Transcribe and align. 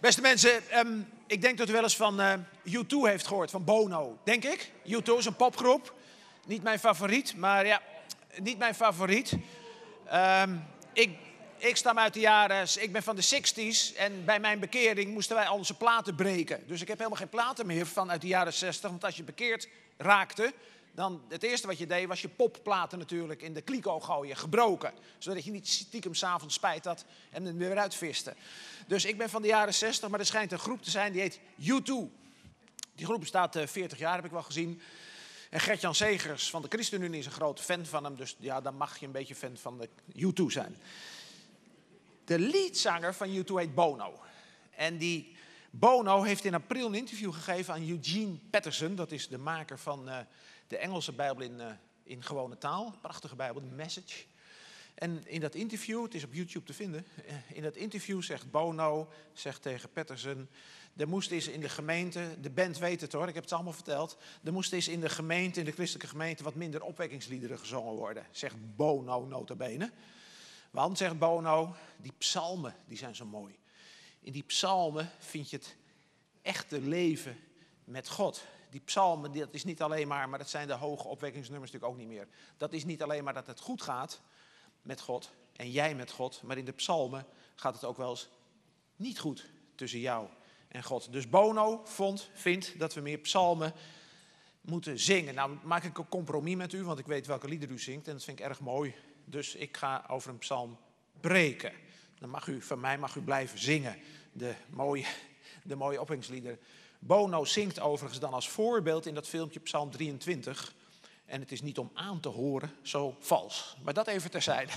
Beste 0.00 0.20
mensen, 0.20 0.70
ehm, 0.70 1.00
ik 1.26 1.40
denk 1.40 1.58
dat 1.58 1.68
u 1.68 1.72
wel 1.72 1.82
eens 1.82 1.96
van 1.96 2.20
eh, 2.20 2.32
U2 2.64 2.86
heeft 3.02 3.26
gehoord, 3.26 3.50
van 3.50 3.64
Bono, 3.64 4.18
denk 4.24 4.44
ik. 4.44 4.70
U2 4.84 5.16
is 5.16 5.24
een 5.24 5.36
popgroep. 5.36 5.94
Niet 6.46 6.62
mijn 6.62 6.78
favoriet, 6.78 7.36
maar 7.36 7.66
ja, 7.66 7.82
niet 8.36 8.58
mijn 8.58 8.74
favoriet. 8.74 9.32
Ehm, 10.06 10.56
ik, 10.92 11.10
ik 11.56 11.76
stam 11.76 11.98
uit 11.98 12.14
de 12.14 12.20
jaren, 12.20 12.66
ik 12.78 12.92
ben 12.92 13.02
van 13.02 13.16
de 13.16 13.42
60s 13.42 13.96
en 13.96 14.24
bij 14.24 14.40
mijn 14.40 14.58
bekering 14.58 15.12
moesten 15.12 15.36
wij 15.36 15.46
al 15.46 15.56
onze 15.56 15.74
platen 15.74 16.14
breken. 16.14 16.62
Dus 16.66 16.80
ik 16.80 16.88
heb 16.88 16.96
helemaal 16.96 17.18
geen 17.18 17.28
platen 17.28 17.66
meer 17.66 17.86
van 17.86 18.10
uit 18.10 18.20
de 18.20 18.26
jaren 18.26 18.52
60, 18.52 18.90
want 18.90 19.04
als 19.04 19.16
je 19.16 19.22
bekeerd 19.22 19.68
raakte, 19.96 20.52
dan 20.98 21.22
het 21.28 21.42
eerste 21.42 21.66
wat 21.66 21.78
je 21.78 21.86
deed 21.86 22.06
was 22.06 22.20
je 22.20 22.28
popplaten 22.28 22.98
natuurlijk 22.98 23.42
in 23.42 23.54
de 23.54 23.60
kliko 23.60 24.00
gooien, 24.00 24.36
gebroken. 24.36 24.92
Zodat 25.18 25.44
je 25.44 25.50
niet 25.50 25.68
stiekem 25.68 26.14
s'avonds 26.14 26.54
spijt 26.54 26.84
had 26.84 27.04
en 27.30 27.44
hem 27.44 27.58
weer 27.58 27.78
uitviste. 27.78 28.34
Dus 28.86 29.04
ik 29.04 29.18
ben 29.18 29.30
van 29.30 29.42
de 29.42 29.48
jaren 29.48 29.74
60, 29.74 30.08
maar 30.08 30.20
er 30.20 30.26
schijnt 30.26 30.52
een 30.52 30.58
groep 30.58 30.82
te 30.82 30.90
zijn 30.90 31.12
die 31.12 31.20
heet 31.20 31.40
U2. 31.60 31.92
Die 32.94 33.06
groep 33.06 33.20
bestaat 33.20 33.56
40 33.64 33.92
eh, 33.92 33.98
jaar, 33.98 34.14
heb 34.14 34.24
ik 34.24 34.30
wel 34.30 34.42
gezien. 34.42 34.80
En 35.50 35.60
Gert-Jan 35.60 35.94
Segers 35.94 36.50
van 36.50 36.62
de 36.62 36.68
ChristenUnie 36.68 37.18
is 37.18 37.26
een 37.26 37.32
grote 37.32 37.62
fan 37.62 37.86
van 37.86 38.04
hem. 38.04 38.16
Dus 38.16 38.36
ja, 38.38 38.60
dan 38.60 38.76
mag 38.76 38.98
je 38.98 39.06
een 39.06 39.12
beetje 39.12 39.34
fan 39.34 39.56
van 39.56 39.78
de 39.78 39.88
U2 40.14 40.44
zijn. 40.46 40.76
De 42.24 42.38
leadzanger 42.38 43.14
van 43.14 43.28
U2 43.28 43.54
heet 43.54 43.74
Bono. 43.74 44.20
En 44.70 44.98
die 44.98 45.36
Bono 45.70 46.22
heeft 46.22 46.44
in 46.44 46.54
april 46.54 46.86
een 46.86 46.94
interview 46.94 47.32
gegeven 47.32 47.74
aan 47.74 47.88
Eugene 47.88 48.38
Patterson. 48.50 48.94
Dat 48.94 49.12
is 49.12 49.28
de 49.28 49.38
maker 49.38 49.78
van 49.78 50.08
uh, 50.08 50.18
de 50.68 50.76
Engelse 50.76 51.12
Bijbel 51.12 51.44
in, 51.44 51.60
uh, 51.60 51.66
in 52.02 52.22
gewone 52.22 52.58
taal. 52.58 52.94
Prachtige 53.00 53.36
Bijbel, 53.36 53.60
de 53.60 53.66
Message. 53.66 54.24
En 54.94 55.26
in 55.26 55.40
dat 55.40 55.54
interview, 55.54 56.02
het 56.02 56.14
is 56.14 56.24
op 56.24 56.32
YouTube 56.32 56.66
te 56.66 56.74
vinden, 56.74 57.04
eh, 57.26 57.34
in 57.52 57.62
dat 57.62 57.76
interview 57.76 58.22
zegt 58.22 58.50
Bono, 58.50 59.08
zegt 59.32 59.62
tegen 59.62 59.92
Patterson, 59.92 60.48
er 60.96 61.08
moest 61.08 61.30
eens 61.30 61.48
in 61.48 61.60
de 61.60 61.68
gemeente, 61.68 62.36
de 62.40 62.50
band 62.50 62.78
weet 62.78 63.00
het 63.00 63.12
hoor, 63.12 63.28
ik 63.28 63.34
heb 63.34 63.42
het 63.42 63.52
allemaal 63.52 63.72
verteld, 63.72 64.18
er 64.44 64.52
moest 64.52 64.72
eens 64.72 64.88
in 64.88 65.00
de 65.00 65.08
gemeente, 65.08 65.58
in 65.58 65.64
de 65.64 65.72
christelijke 65.72 66.08
gemeente, 66.10 66.42
wat 66.42 66.54
minder 66.54 66.82
opwekkingsliederen 66.82 67.58
gezongen 67.58 67.94
worden, 67.94 68.26
zegt 68.30 68.76
Bono 68.76 69.24
notabene. 69.24 69.92
Want, 70.70 70.98
zegt 70.98 71.18
Bono, 71.18 71.74
die 71.96 72.12
psalmen, 72.18 72.74
die 72.86 72.98
zijn 72.98 73.16
zo 73.16 73.24
mooi. 73.24 73.58
In 74.20 74.32
die 74.32 74.42
psalmen 74.42 75.10
vind 75.18 75.50
je 75.50 75.56
het 75.56 75.76
echte 76.42 76.80
leven 76.80 77.36
met 77.84 78.08
God. 78.08 78.42
Die 78.70 78.80
psalmen, 78.80 79.32
dat 79.32 79.54
is 79.54 79.64
niet 79.64 79.82
alleen 79.82 80.08
maar, 80.08 80.28
maar 80.28 80.38
dat 80.38 80.48
zijn 80.48 80.66
de 80.66 80.72
hoge 80.72 81.08
opwekkingsnummers 81.08 81.72
natuurlijk 81.72 82.00
ook 82.00 82.06
niet 82.06 82.16
meer. 82.16 82.28
Dat 82.56 82.72
is 82.72 82.84
niet 82.84 83.02
alleen 83.02 83.24
maar 83.24 83.34
dat 83.34 83.46
het 83.46 83.60
goed 83.60 83.82
gaat, 83.82 84.20
met 84.82 85.00
God 85.00 85.30
en 85.56 85.70
jij 85.70 85.94
met 85.94 86.10
God. 86.10 86.42
Maar 86.42 86.58
in 86.58 86.64
de 86.64 86.72
psalmen 86.72 87.26
gaat 87.54 87.74
het 87.74 87.84
ook 87.84 87.96
wel 87.96 88.10
eens 88.10 88.28
niet 88.96 89.18
goed 89.18 89.50
tussen 89.74 90.00
jou 90.00 90.28
en 90.68 90.82
God. 90.82 91.12
Dus 91.12 91.28
Bono 91.28 91.80
vond, 91.84 92.30
vindt 92.34 92.78
dat 92.78 92.94
we 92.94 93.00
meer 93.00 93.18
psalmen 93.18 93.72
moeten 94.60 94.98
zingen. 94.98 95.34
Nou 95.34 95.58
maak 95.62 95.84
ik 95.84 95.98
een 95.98 96.08
compromis 96.08 96.56
met 96.56 96.72
u, 96.72 96.84
want 96.84 96.98
ik 96.98 97.06
weet 97.06 97.26
welke 97.26 97.48
lieder 97.48 97.70
u 97.70 97.78
zingt 97.78 98.06
en 98.06 98.12
dat 98.12 98.24
vind 98.24 98.38
ik 98.38 98.44
erg 98.44 98.60
mooi. 98.60 98.94
Dus 99.24 99.54
ik 99.54 99.76
ga 99.76 100.04
over 100.08 100.30
een 100.30 100.38
psalm 100.38 100.78
breken. 101.20 101.72
Dan 102.18 102.30
mag 102.30 102.46
u, 102.46 102.62
van 102.62 102.80
mij 102.80 102.98
mag 102.98 103.14
u 103.14 103.20
blijven 103.20 103.58
zingen, 103.58 103.96
de 104.32 104.54
mooie, 104.68 105.06
de 105.62 105.76
mooie. 105.76 106.00
Bono 106.98 107.44
zingt 107.44 107.80
overigens 107.80 108.20
dan 108.20 108.32
als 108.32 108.48
voorbeeld 108.48 109.06
in 109.06 109.14
dat 109.14 109.28
filmpje 109.28 109.60
Psalm 109.60 109.90
23. 109.90 110.74
En 111.24 111.40
het 111.40 111.52
is 111.52 111.62
niet 111.62 111.78
om 111.78 111.90
aan 111.94 112.20
te 112.20 112.28
horen 112.28 112.72
zo 112.82 113.16
vals. 113.20 113.76
Maar 113.82 113.94
dat 113.94 114.06
even 114.06 114.30
terzijde. 114.30 114.72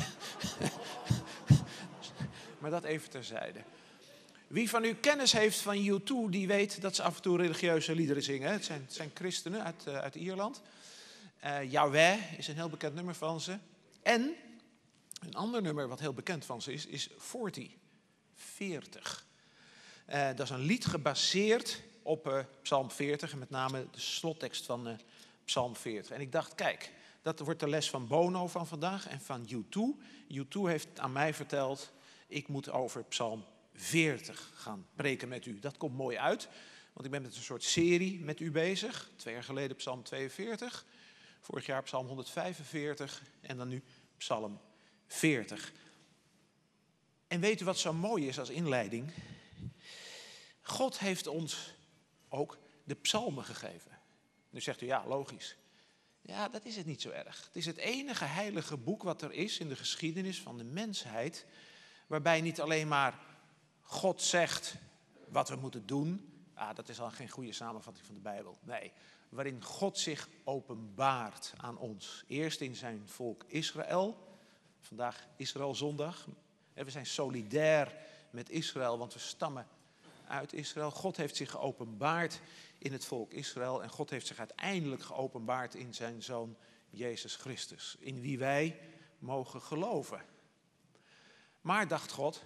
maar 2.59 2.71
dat 2.71 2.83
even 2.83 3.09
terzijde. 3.09 3.59
Wie 4.47 4.69
van 4.69 4.83
u 4.83 4.93
kennis 4.93 5.31
heeft 5.31 5.57
van 5.57 6.01
U2, 6.01 6.29
die 6.29 6.47
weet 6.47 6.81
dat 6.81 6.95
ze 6.95 7.03
af 7.03 7.15
en 7.15 7.21
toe 7.21 7.37
religieuze 7.37 7.95
liederen 7.95 8.23
zingen. 8.23 8.51
Het 8.51 8.65
zijn, 8.65 8.85
zijn 8.89 9.11
christenen 9.13 9.63
uit, 9.63 9.83
uh, 9.87 9.97
uit 9.97 10.15
Ierland. 10.15 10.61
Uh, 11.43 12.37
is 12.37 12.47
een 12.47 12.55
heel 12.55 12.69
bekend 12.69 12.95
nummer 12.95 13.15
van 13.15 13.41
ze. 13.41 13.57
En 14.01 14.35
een 15.19 15.35
ander 15.35 15.61
nummer 15.61 15.87
wat 15.87 15.99
heel 15.99 16.13
bekend 16.13 16.45
van 16.45 16.61
ze 16.61 16.73
is, 16.73 16.85
is 16.85 17.09
40. 17.17 17.71
40. 18.35 19.25
Uh, 20.09 20.27
dat 20.27 20.39
is 20.39 20.49
een 20.49 20.59
lied 20.59 20.85
gebaseerd 20.85 21.81
op 22.01 22.45
Psalm 22.61 22.91
40 22.91 23.31
en 23.31 23.39
met 23.39 23.49
name 23.49 23.87
de 23.91 23.99
slottekst 23.99 24.65
van 24.65 24.99
Psalm 25.45 25.75
40. 25.75 26.11
En 26.11 26.21
ik 26.21 26.31
dacht, 26.31 26.55
kijk, 26.55 26.91
dat 27.21 27.39
wordt 27.39 27.59
de 27.59 27.69
les 27.69 27.89
van 27.89 28.07
Bono 28.07 28.47
van 28.47 28.67
vandaag 28.67 29.07
en 29.07 29.21
van 29.21 29.47
U2. 29.49 30.03
U2 30.33 30.61
heeft 30.63 30.99
aan 30.99 31.11
mij 31.11 31.33
verteld, 31.33 31.91
ik 32.27 32.47
moet 32.47 32.69
over 32.69 33.03
Psalm 33.03 33.45
40 33.73 34.51
gaan 34.53 34.85
preken 34.95 35.27
met 35.27 35.45
u. 35.45 35.59
Dat 35.59 35.77
komt 35.77 35.97
mooi 35.97 36.17
uit, 36.17 36.47
want 36.93 37.05
ik 37.05 37.11
ben 37.11 37.21
met 37.21 37.35
een 37.35 37.41
soort 37.41 37.63
serie 37.63 38.19
met 38.19 38.39
u 38.39 38.51
bezig. 38.51 39.09
Twee 39.15 39.33
jaar 39.33 39.43
geleden 39.43 39.75
Psalm 39.75 40.03
42, 40.03 40.85
vorig 41.41 41.65
jaar 41.65 41.83
Psalm 41.83 42.07
145 42.07 43.23
en 43.41 43.57
dan 43.57 43.67
nu 43.67 43.83
Psalm 44.17 44.59
40. 45.07 45.71
En 47.27 47.39
weet 47.39 47.61
u 47.61 47.65
wat 47.65 47.77
zo 47.77 47.93
mooi 47.93 48.27
is 48.27 48.39
als 48.39 48.49
inleiding? 48.49 49.11
God 50.61 50.99
heeft 50.99 51.27
ons 51.27 51.73
ook 52.31 52.57
de 52.83 52.95
psalmen 52.95 53.43
gegeven. 53.43 53.91
Nu 54.49 54.61
zegt 54.61 54.81
u 54.81 54.85
ja, 54.85 55.07
logisch. 55.07 55.57
Ja, 56.21 56.49
dat 56.49 56.65
is 56.65 56.75
het 56.75 56.85
niet 56.85 57.01
zo 57.01 57.09
erg. 57.09 57.45
Het 57.45 57.55
is 57.55 57.65
het 57.65 57.77
enige 57.77 58.25
heilige 58.25 58.77
boek 58.77 59.03
wat 59.03 59.21
er 59.21 59.31
is 59.31 59.57
in 59.59 59.69
de 59.69 59.75
geschiedenis 59.75 60.41
van 60.41 60.57
de 60.57 60.63
mensheid, 60.63 61.45
waarbij 62.07 62.41
niet 62.41 62.61
alleen 62.61 62.87
maar 62.87 63.19
God 63.81 64.21
zegt 64.21 64.75
wat 65.27 65.49
we 65.49 65.55
moeten 65.55 65.85
doen. 65.85 66.43
Ah, 66.53 66.75
dat 66.75 66.89
is 66.89 66.99
al 66.99 67.09
geen 67.09 67.29
goede 67.29 67.53
samenvatting 67.53 68.05
van 68.05 68.15
de 68.15 68.21
Bijbel. 68.21 68.57
Nee, 68.63 68.91
waarin 69.29 69.63
God 69.63 69.97
zich 69.97 70.29
openbaart 70.43 71.53
aan 71.57 71.77
ons. 71.77 72.23
Eerst 72.27 72.61
in 72.61 72.75
zijn 72.75 73.01
volk 73.05 73.43
Israël. 73.47 74.17
Vandaag 74.79 75.27
Israël 75.35 75.75
zondag. 75.75 76.27
We 76.73 76.91
zijn 76.91 77.05
solidair 77.05 77.95
met 78.29 78.49
Israël, 78.49 78.97
want 78.97 79.13
we 79.13 79.19
stammen 79.19 79.67
uit 80.31 80.53
Israël. 80.53 80.91
God 80.91 81.17
heeft 81.17 81.35
zich 81.35 81.51
geopenbaard 81.51 82.39
in 82.77 82.91
het 82.91 83.05
volk 83.05 83.33
Israël. 83.33 83.83
En 83.83 83.89
God 83.89 84.09
heeft 84.09 84.27
zich 84.27 84.39
uiteindelijk 84.39 85.03
geopenbaard 85.03 85.75
in 85.75 85.93
zijn 85.93 86.23
zoon 86.23 86.57
Jezus 86.89 87.35
Christus. 87.35 87.95
In 87.99 88.21
wie 88.21 88.37
wij 88.37 88.79
mogen 89.19 89.61
geloven. 89.61 90.21
Maar 91.61 91.87
dacht 91.87 92.11
God, 92.11 92.43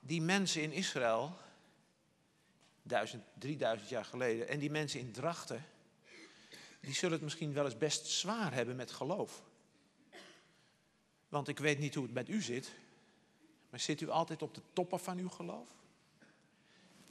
die 0.00 0.22
mensen 0.22 0.62
in 0.62 0.72
Israël, 0.72 1.36
duizend, 2.82 3.24
3000 3.38 3.90
jaar 3.90 4.04
geleden, 4.04 4.48
en 4.48 4.58
die 4.58 4.70
mensen 4.70 5.00
in 5.00 5.12
Drachten, 5.12 5.64
die 6.80 6.94
zullen 6.94 7.14
het 7.14 7.22
misschien 7.22 7.52
wel 7.52 7.64
eens 7.64 7.78
best 7.78 8.06
zwaar 8.06 8.52
hebben 8.52 8.76
met 8.76 8.90
geloof. 8.90 9.42
Want 11.28 11.48
ik 11.48 11.58
weet 11.58 11.78
niet 11.78 11.94
hoe 11.94 12.04
het 12.04 12.14
met 12.14 12.28
u 12.28 12.42
zit, 12.42 12.72
maar 13.70 13.80
zit 13.80 14.00
u 14.00 14.08
altijd 14.08 14.42
op 14.42 14.54
de 14.54 14.62
toppen 14.72 15.00
van 15.00 15.18
uw 15.18 15.28
geloof? 15.28 15.68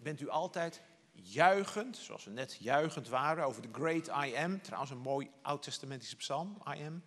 Bent 0.02 0.22
u 0.22 0.30
altijd 0.30 0.82
juichend, 1.12 1.98
zoals 1.98 2.24
we 2.24 2.32
net 2.32 2.58
juichend 2.60 3.08
waren 3.08 3.46
over 3.46 3.62
de 3.62 3.70
great 3.72 4.08
I 4.08 4.36
am, 4.36 4.62
trouwens 4.62 4.92
een 4.92 4.98
mooi 4.98 5.30
oud-testamentische 5.42 6.16
psalm, 6.16 6.62
I 6.78 6.84
am. 6.86 7.04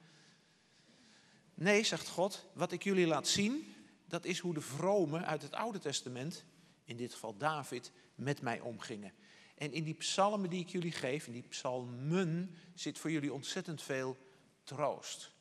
Nee, 1.54 1.84
zegt 1.84 2.08
God, 2.08 2.46
wat 2.54 2.72
ik 2.72 2.82
jullie 2.82 3.06
laat 3.06 3.28
zien, 3.28 3.74
dat 4.08 4.24
is 4.24 4.38
hoe 4.38 4.54
de 4.54 4.60
vromen 4.60 5.26
uit 5.26 5.42
het 5.42 5.54
Oude 5.54 5.78
Testament, 5.78 6.44
in 6.84 6.96
dit 6.96 7.12
geval 7.12 7.36
David, 7.36 7.92
met 8.14 8.40
mij 8.40 8.60
omgingen. 8.60 9.12
En 9.54 9.72
in 9.72 9.84
die 9.84 9.94
psalmen 9.94 10.50
die 10.50 10.60
ik 10.60 10.68
jullie 10.68 10.92
geef, 10.92 11.26
in 11.26 11.32
die 11.32 11.48
psalmen, 11.48 12.56
zit 12.74 12.98
voor 12.98 13.10
jullie 13.10 13.32
ontzettend 13.32 13.82
veel 13.82 14.16
troost. 14.64 15.32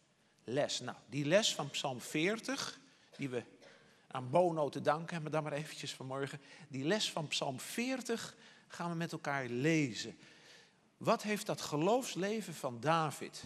Les. 0.44 0.80
Nou, 0.80 0.98
die 1.10 1.26
les 1.26 1.56
van 1.56 1.70
Psalm 1.70 2.02
40, 2.02 2.80
die 3.18 3.30
we 3.30 3.44
aan 4.12 4.30
Bono 4.30 4.70
te 4.70 4.82
danken 4.82 5.14
hebben, 5.14 5.32
dan 5.32 5.44
maar 5.44 5.54
eventjes 5.54 5.94
vanmorgen. 5.94 6.42
Die 6.68 6.84
les 6.84 7.12
van 7.12 7.28
Psalm 7.28 7.60
40 7.60 8.35
gaan 8.68 8.90
we 8.90 8.96
met 8.96 9.12
elkaar 9.12 9.46
lezen. 9.46 10.18
Wat 10.97 11.24
heeft 11.24 11.46
dat 11.46 11.62
geloofsleven 11.62 12.53
van 12.53 12.80
David, 12.80 13.44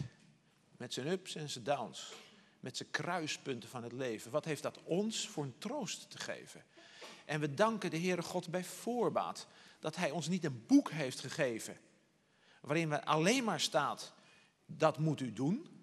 met 0.76 0.92
zijn 0.92 1.06
ups 1.06 1.34
en 1.34 1.50
zijn 1.50 1.64
downs, 1.64 2.12
met 2.60 2.76
zijn 2.76 2.90
kruispunten 2.90 3.68
van 3.68 3.82
het 3.82 3.92
leven, 3.92 4.30
wat 4.30 4.44
heeft 4.44 4.62
dat 4.62 4.82
ons 4.82 5.28
voor 5.28 5.44
een 5.44 5.58
troost 5.58 6.10
te 6.10 6.18
geven? 6.18 6.64
En 7.24 7.40
we 7.40 7.54
danken 7.54 7.90
de 7.90 8.00
Heere 8.00 8.22
God 8.22 8.50
bij 8.50 8.64
voorbaat 8.64 9.46
dat 9.80 9.96
Hij 9.96 10.10
ons 10.10 10.28
niet 10.28 10.44
een 10.44 10.64
boek 10.66 10.90
heeft 10.90 11.20
gegeven 11.20 11.76
waarin 12.66 13.04
alleen 13.04 13.44
maar 13.44 13.60
staat, 13.60 14.12
dat 14.66 14.98
moet 14.98 15.20
u 15.20 15.32
doen. 15.32 15.75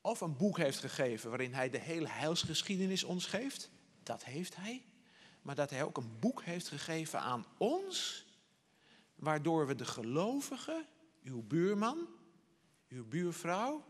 Of 0.00 0.20
een 0.20 0.36
boek 0.36 0.56
heeft 0.56 0.78
gegeven 0.78 1.28
waarin 1.28 1.54
Hij 1.54 1.70
de 1.70 1.78
hele 1.78 2.08
heilsgeschiedenis 2.08 3.04
ons 3.04 3.26
geeft. 3.26 3.70
Dat 4.02 4.24
heeft 4.24 4.56
Hij 4.56 4.84
maar 5.42 5.54
dat 5.54 5.70
hij 5.70 5.82
ook 5.82 5.96
een 5.96 6.18
boek 6.18 6.42
heeft 6.42 6.68
gegeven 6.68 7.20
aan 7.20 7.46
ons, 7.58 8.24
waardoor 9.14 9.66
we 9.66 9.74
de 9.74 9.84
gelovigen, 9.84 10.86
uw 11.22 11.42
buurman, 11.42 12.08
uw 12.88 13.04
buurvrouw, 13.04 13.84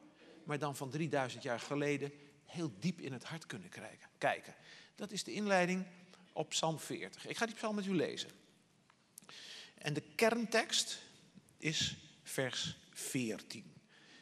maar 0.45 0.59
dan 0.59 0.77
van 0.77 0.91
3000 0.91 1.43
jaar 1.43 1.61
geleden 1.61 2.13
heel 2.45 2.73
diep 2.79 3.01
in 3.01 3.13
het 3.13 3.25
hart 3.25 3.47
kunnen 3.47 3.71
kijken. 4.19 4.55
Dat 4.95 5.11
is 5.11 5.25
de 5.25 5.33
inleiding 5.33 5.87
op 6.33 6.49
Psalm 6.49 6.79
40. 6.79 7.27
Ik 7.27 7.37
ga 7.37 7.47
die 7.47 7.55
psalm 7.55 7.75
met 7.75 7.87
u 7.87 7.95
lezen. 7.95 8.31
En 9.75 9.95
de 9.95 10.03
kerntekst 10.15 11.03
is 11.57 11.97
vers 12.23 12.77
14. 12.93 13.75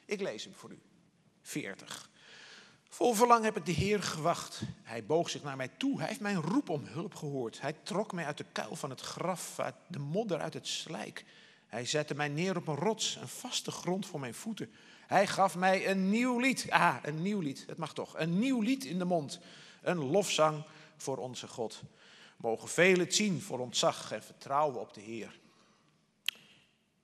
Ik 0.04 0.20
lees 0.20 0.44
hem 0.44 0.54
voor 0.54 0.70
u. 0.70 0.80
40. 1.48 2.10
Vol 2.88 3.14
verlang 3.14 3.44
heb 3.44 3.56
ik 3.56 3.66
de 3.66 3.72
Heer 3.72 4.02
gewacht. 4.02 4.62
Hij 4.82 5.06
boog 5.06 5.30
zich 5.30 5.42
naar 5.42 5.56
mij 5.56 5.68
toe. 5.68 5.98
Hij 5.98 6.08
heeft 6.08 6.20
mijn 6.20 6.40
roep 6.40 6.68
om 6.68 6.84
hulp 6.84 7.14
gehoord. 7.14 7.60
Hij 7.60 7.72
trok 7.82 8.12
mij 8.12 8.24
uit 8.24 8.36
de 8.36 8.44
kuil 8.52 8.76
van 8.76 8.90
het 8.90 9.00
graf, 9.00 9.58
uit 9.58 9.74
de 9.86 9.98
modder, 9.98 10.40
uit 10.40 10.54
het 10.54 10.66
slijk. 10.66 11.24
Hij 11.66 11.84
zette 11.84 12.14
mij 12.14 12.28
neer 12.28 12.56
op 12.56 12.68
een 12.68 12.74
rots, 12.74 13.16
een 13.16 13.28
vaste 13.28 13.70
grond 13.70 14.06
voor 14.06 14.20
mijn 14.20 14.34
voeten. 14.34 14.72
Hij 15.06 15.26
gaf 15.26 15.56
mij 15.56 15.90
een 15.90 16.10
nieuw 16.10 16.38
lied. 16.38 16.66
Ah, 16.70 16.96
een 17.02 17.22
nieuw 17.22 17.40
lied, 17.40 17.64
het 17.66 17.78
mag 17.78 17.94
toch. 17.94 18.18
Een 18.18 18.38
nieuw 18.38 18.60
lied 18.60 18.84
in 18.84 18.98
de 18.98 19.04
mond. 19.04 19.40
Een 19.82 19.98
lofzang 19.98 20.64
voor 20.96 21.16
onze 21.16 21.48
God. 21.48 21.82
Mogen 22.36 22.68
velen 22.68 23.00
het 23.00 23.14
zien 23.14 23.40
voor 23.40 23.58
ontzag 23.58 24.12
en 24.12 24.22
vertrouwen 24.22 24.80
op 24.80 24.94
de 24.94 25.00
Heer. 25.00 25.38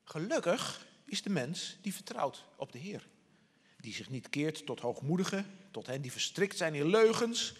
Gelukkig 0.04 0.86
is 1.04 1.22
de 1.22 1.30
mens 1.30 1.76
die 1.80 1.94
vertrouwt 1.94 2.44
op 2.56 2.72
de 2.72 2.78
Heer. 2.78 3.12
Die 3.84 3.94
zich 3.94 4.10
niet 4.10 4.28
keert 4.28 4.66
tot 4.66 4.80
hoogmoedigen, 4.80 5.46
tot 5.70 5.86
hen 5.86 6.02
die 6.02 6.12
verstrikt 6.12 6.56
zijn 6.56 6.74
in 6.74 6.86
leugens. 6.86 7.54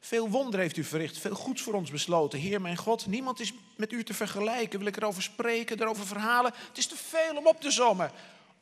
Veel 0.00 0.28
wonder 0.28 0.60
heeft 0.60 0.76
u 0.76 0.84
verricht, 0.84 1.18
veel 1.18 1.34
goeds 1.34 1.62
voor 1.62 1.74
ons 1.74 1.90
besloten. 1.90 2.38
Heer 2.38 2.60
mijn 2.60 2.76
God, 2.76 3.06
niemand 3.06 3.40
is 3.40 3.52
met 3.76 3.92
u 3.92 4.04
te 4.04 4.14
vergelijken. 4.14 4.78
Wil 4.78 4.88
ik 4.88 4.96
erover 4.96 5.22
spreken, 5.22 5.80
erover 5.80 6.06
verhalen? 6.06 6.52
Het 6.68 6.78
is 6.78 6.86
te 6.86 6.96
veel 6.96 7.36
om 7.36 7.46
op 7.46 7.60
te 7.60 7.70
sommen. 7.70 8.10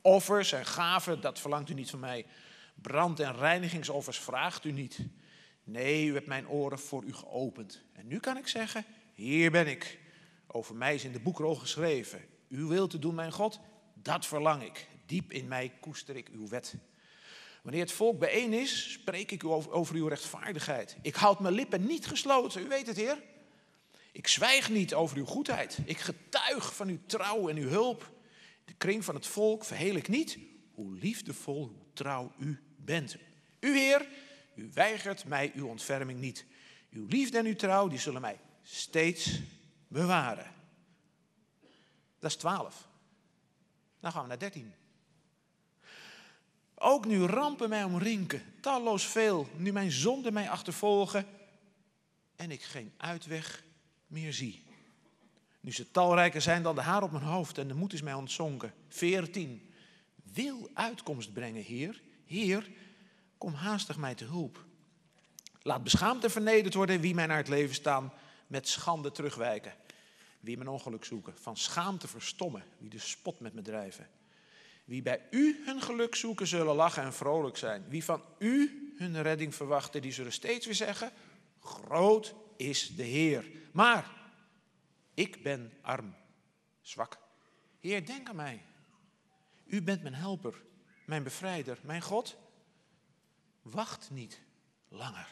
Offers 0.01 0.53
en 0.53 0.67
gaven, 0.67 1.21
dat 1.21 1.41
verlangt 1.41 1.71
u 1.71 1.75
niet 1.75 1.91
van 1.91 1.99
mij. 1.99 2.27
Brand- 2.75 3.21
en 3.21 3.37
reinigingsoffers 3.37 4.19
vraagt 4.19 4.65
u 4.65 4.73
niet. 4.73 4.99
Nee, 5.65 6.07
u 6.07 6.15
hebt 6.15 6.27
mijn 6.27 6.49
oren 6.49 6.79
voor 6.79 7.05
u 7.05 7.13
geopend. 7.13 7.83
En 7.93 8.07
nu 8.07 8.19
kan 8.19 8.37
ik 8.37 8.49
zeggen, 8.49 8.85
hier 9.15 9.51
ben 9.51 9.67
ik. 9.67 9.99
Over 10.47 10.75
mij 10.75 10.95
is 10.95 11.05
in 11.05 11.13
de 11.13 11.21
boekrol 11.21 11.55
geschreven. 11.55 12.21
U 12.49 12.65
wilt 12.65 12.91
te 12.91 12.99
doen, 12.99 13.15
mijn 13.15 13.33
God, 13.33 13.61
dat 13.95 14.27
verlang 14.27 14.63
ik. 14.63 14.87
Diep 15.07 15.33
in 15.33 15.49
mij 15.49 15.73
koester 15.81 16.17
ik 16.17 16.29
uw 16.29 16.49
wet. 16.49 16.75
Wanneer 17.67 17.85
het 17.85 17.93
volk 17.93 18.19
bijeen 18.19 18.53
is, 18.53 18.93
spreek 18.93 19.31
ik 19.31 19.45
over, 19.45 19.71
over 19.71 19.95
uw 19.95 20.07
rechtvaardigheid. 20.07 20.97
Ik 21.03 21.15
houd 21.15 21.41
mijn 21.41 21.55
lippen 21.55 21.87
niet 21.87 22.07
gesloten, 22.07 22.63
u 22.63 22.69
weet 22.69 22.87
het, 22.87 22.97
Heer. 22.97 23.23
Ik 24.13 24.29
zwijg 24.29 24.71
niet 24.71 24.95
over 24.95 25.17
uw 25.17 25.25
goedheid. 25.25 25.79
Ik 25.85 25.99
getuig 25.99 26.75
van 26.75 26.89
uw 26.89 26.99
trouw 27.07 27.49
en 27.49 27.57
uw 27.57 27.69
hulp. 27.69 28.13
De 28.65 28.73
kring 28.73 29.05
van 29.05 29.15
het 29.15 29.27
volk 29.27 29.65
verheel 29.65 29.95
ik 29.95 30.09
niet. 30.09 30.39
Hoe 30.75 30.99
liefdevol, 30.99 31.67
hoe 31.67 31.87
trouw 31.93 32.33
u 32.39 32.61
bent. 32.77 33.17
U, 33.61 33.79
Heer, 33.79 34.09
u 34.55 34.71
weigert 34.73 35.25
mij 35.25 35.53
uw 35.55 35.67
ontferming 35.67 36.21
niet. 36.21 36.47
Uw 36.91 37.07
liefde 37.07 37.39
en 37.39 37.47
uw 37.47 37.57
trouw, 37.57 37.89
die 37.89 37.99
zullen 37.99 38.21
mij 38.21 38.41
steeds 38.63 39.41
bewaren. 39.89 40.53
Dat 42.19 42.31
is 42.31 42.37
12. 42.37 42.89
Dan 44.01 44.13
gaan 44.13 44.23
we 44.23 44.29
naar 44.29 44.39
13. 44.39 44.75
Ook 46.79 47.07
nu 47.07 47.23
rampen 47.23 47.69
mij 47.69 47.85
omrinken, 47.85 48.43
talloos 48.61 49.07
veel, 49.07 49.49
nu 49.57 49.73
mijn 49.73 49.91
zonden 49.91 50.33
mij 50.33 50.51
achtervolgen 50.51 51.27
en 52.37 52.51
ik 52.51 52.63
geen 52.63 52.93
uitweg 52.97 53.65
meer 54.07 54.33
zie. 54.33 54.65
Nu 55.61 55.73
ze 55.73 55.91
talrijker 55.91 56.43
zijn 56.43 56.63
dan 56.63 56.75
de 56.75 56.81
haar 56.81 57.03
op 57.03 57.11
mijn 57.11 57.25
hoofd 57.25 57.59
en 57.59 57.69
de 57.69 57.75
moed 57.75 57.93
is 57.93 58.03
mij 58.03 58.15
ontzonken. 58.15 58.75
14. 58.89 59.71
Wil 60.33 60.71
uitkomst 60.75 61.33
brengen, 61.33 61.63
Heer. 61.63 62.03
Heer, 62.27 62.71
kom 63.39 63.53
haastig 63.55 63.97
mij 63.97 64.15
te 64.15 64.25
hulp. 64.25 64.65
Laat 65.63 65.83
beschaamd 65.83 66.25
en 66.25 66.31
vernederd 66.31 66.75
worden 66.75 67.01
wie 67.01 67.15
mij 67.15 67.27
naar 67.27 67.37
het 67.37 67.49
leven 67.49 67.75
staan, 67.75 68.13
met 68.47 68.69
schande 68.69 69.13
terugwijken. 69.13 69.75
Wie 70.41 70.57
mijn 70.57 70.69
ongeluk 70.69 71.05
zoeken, 71.05 71.35
van 71.39 71.57
schaamte 71.57 72.09
verstommen, 72.09 72.65
wie 72.79 72.91
de 72.91 72.99
spot 72.99 73.41
met 73.41 73.55
me 73.55 73.63
drijven. 73.63 74.09
Wie 74.87 75.03
bij 75.03 75.23
u 75.31 75.63
hun 75.65 75.83
geluk 75.83 76.15
zoeken, 76.15 76.47
zullen 76.47 76.75
lachen 76.75 77.03
en 77.03 77.13
vrolijk 77.13 77.57
zijn. 77.57 77.89
Wie 77.89 78.05
van 78.05 78.23
u 78.39 78.93
hun 78.97 79.23
redding 79.23 79.55
verwachten, 79.55 80.03
die 80.03 80.13
zullen 80.13 80.33
steeds 80.33 80.67
weer 80.67 80.75
zeggen: 80.75 81.13
Groot 81.61 82.35
is 82.57 82.97
de 82.97 83.03
Heer. 83.03 83.51
Maar 83.73 84.11
ik 85.15 85.43
ben 85.43 85.73
arm, 85.83 86.15
zwak. 86.81 87.19
Heer, 87.81 88.07
denk 88.07 88.29
aan 88.29 88.37
mij. 88.37 88.63
U 89.67 89.83
bent 89.83 90.03
mijn 90.03 90.15
helper, 90.15 90.63
mijn 91.07 91.23
bevrijder, 91.23 91.79
mijn 91.83 92.03
God. 92.03 92.37
Wacht 93.63 94.11
niet 94.11 94.41
langer. 94.89 95.29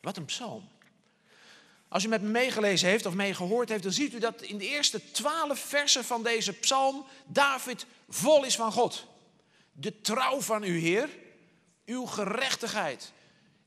Wat 0.00 0.16
een 0.16 0.24
psalm. 0.24 0.68
Als 1.88 2.04
u 2.04 2.08
met 2.08 2.22
me 2.22 2.28
meegelezen 2.28 2.88
heeft 2.88 3.06
of 3.06 3.14
meegehoord 3.14 3.68
heeft, 3.68 3.82
dan 3.82 3.92
ziet 3.92 4.14
u 4.14 4.18
dat 4.18 4.42
in 4.42 4.58
de 4.58 4.68
eerste 4.68 5.10
twaalf 5.10 5.58
versen 5.58 6.04
van 6.04 6.22
deze 6.22 6.52
psalm 6.52 7.06
David 7.26 7.86
vol 8.08 8.44
is 8.44 8.56
van 8.56 8.72
God. 8.72 9.06
De 9.72 10.00
trouw 10.00 10.40
van 10.40 10.64
u, 10.64 10.78
Heer, 10.78 11.08
uw 11.86 12.06
gerechtigheid, 12.06 13.12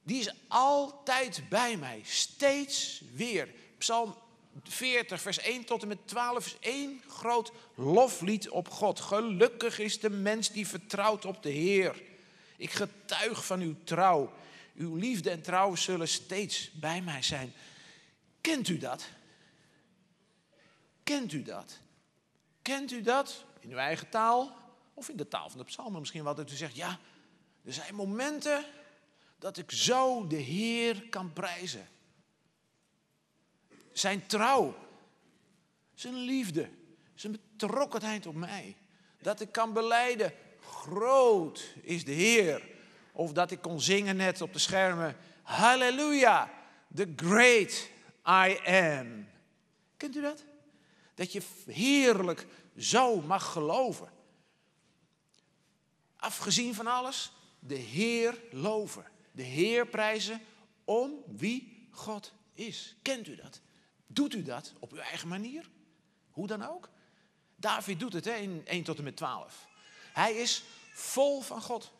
die 0.04 0.20
is 0.20 0.34
altijd 0.48 1.42
bij 1.50 1.78
mij, 1.78 2.02
steeds 2.04 3.02
weer. 3.14 3.48
Psalm 3.78 4.16
40, 4.64 5.22
vers 5.22 5.40
1 5.40 5.64
tot 5.64 5.82
en 5.82 5.88
met 5.88 6.08
12 6.08 6.46
is 6.46 6.56
één 6.60 7.02
groot 7.08 7.52
loflied 7.76 8.50
op 8.50 8.70
God. 8.70 9.00
Gelukkig 9.00 9.80
is 9.80 10.00
de 10.00 10.10
mens 10.10 10.52
die 10.52 10.68
vertrouwt 10.68 11.26
op 11.26 11.44
de 11.44 11.50
Heer. 11.50 12.02
Ik 12.58 12.72
getuig 12.72 13.46
van 13.46 13.60
uw 13.60 13.76
trouw. 13.84 14.34
Uw 14.76 14.96
liefde 14.96 15.30
en 15.30 15.42
trouw 15.42 15.76
zullen 15.76 16.08
steeds 16.08 16.72
bij 16.74 17.02
mij 17.02 17.22
zijn. 17.22 17.54
Kent 18.42 18.68
u 18.68 18.78
dat? 18.78 19.10
Kent 21.04 21.34
u 21.34 21.44
dat? 21.44 21.80
Kent 22.62 22.92
u 22.92 23.02
dat 23.02 23.46
in 23.60 23.72
uw 23.72 23.78
eigen 23.78 24.10
taal 24.10 24.56
of 24.94 25.10
in 25.10 25.18
de 25.18 25.28
taal 25.28 25.50
van 25.50 25.60
de 25.60 25.66
psalmen 25.66 26.00
misschien 26.00 26.24
wel 26.24 26.36
dat 26.36 26.52
u 26.52 26.56
zegt, 26.56 26.76
ja, 26.76 27.00
er 27.66 27.74
zijn 27.74 27.96
momenten 27.96 28.66
dat 29.40 29.58
ik 29.58 29.72
zo 29.72 30.28
de 30.28 30.36
Heer 30.36 31.10
kan 31.10 31.34
prijzen. 31.34 31.88
Zijn 33.92 34.26
trouw, 34.26 34.76
zijn 35.94 36.14
liefde, 36.14 36.70
zijn 37.16 37.32
betrokkenheid 37.32 38.26
op 38.26 38.36
mij. 38.36 38.76
Dat 39.22 39.42
ik 39.42 39.52
kan 39.52 39.74
beleiden, 39.74 40.34
groot 40.60 41.74
is 41.82 42.06
de 42.06 42.12
Heer. 42.12 42.70
Of 43.12 43.34
dat 43.34 43.52
ik 43.52 43.62
kon 43.62 43.82
zingen 43.82 44.16
net 44.16 44.42
op 44.42 44.54
de 44.54 44.60
schermen, 44.60 45.16
halleluja, 45.44 46.52
the 46.96 47.14
great 47.16 47.90
I 48.28 48.60
am. 48.66 49.28
Kent 49.98 50.16
u 50.16 50.22
dat? 50.22 50.44
Dat 51.16 51.32
je 51.32 51.42
heerlijk 51.66 52.48
zo 52.78 53.22
mag 53.22 53.52
geloven. 53.52 54.10
Afgezien 56.16 56.76
van 56.76 56.88
alles, 56.88 57.32
de 57.60 57.76
Heer 57.76 58.42
loven. 58.52 59.06
De 59.32 59.44
Heer 59.44 59.88
prijzen 59.88 60.42
om 60.84 61.24
wie 61.28 61.88
God 61.92 62.34
is. 62.54 62.96
Kent 63.02 63.28
u 63.28 63.36
dat? 63.36 63.62
Doet 64.08 64.34
u 64.34 64.44
dat 64.44 64.74
op 64.80 64.92
uw 64.92 65.00
eigen 65.00 65.28
manier? 65.28 65.70
Hoe 66.32 66.48
dan 66.48 66.62
ook? 66.62 66.90
David 67.56 68.00
doet 68.00 68.14
het 68.14 68.26
hè, 68.26 68.36
in 68.36 68.62
1 68.66 68.84
tot 68.84 68.98
en 68.98 69.04
met 69.04 69.16
12. 69.16 69.68
Hij 70.14 70.34
is 70.34 70.64
vol 70.94 71.42
van 71.42 71.62
God. 71.62 71.92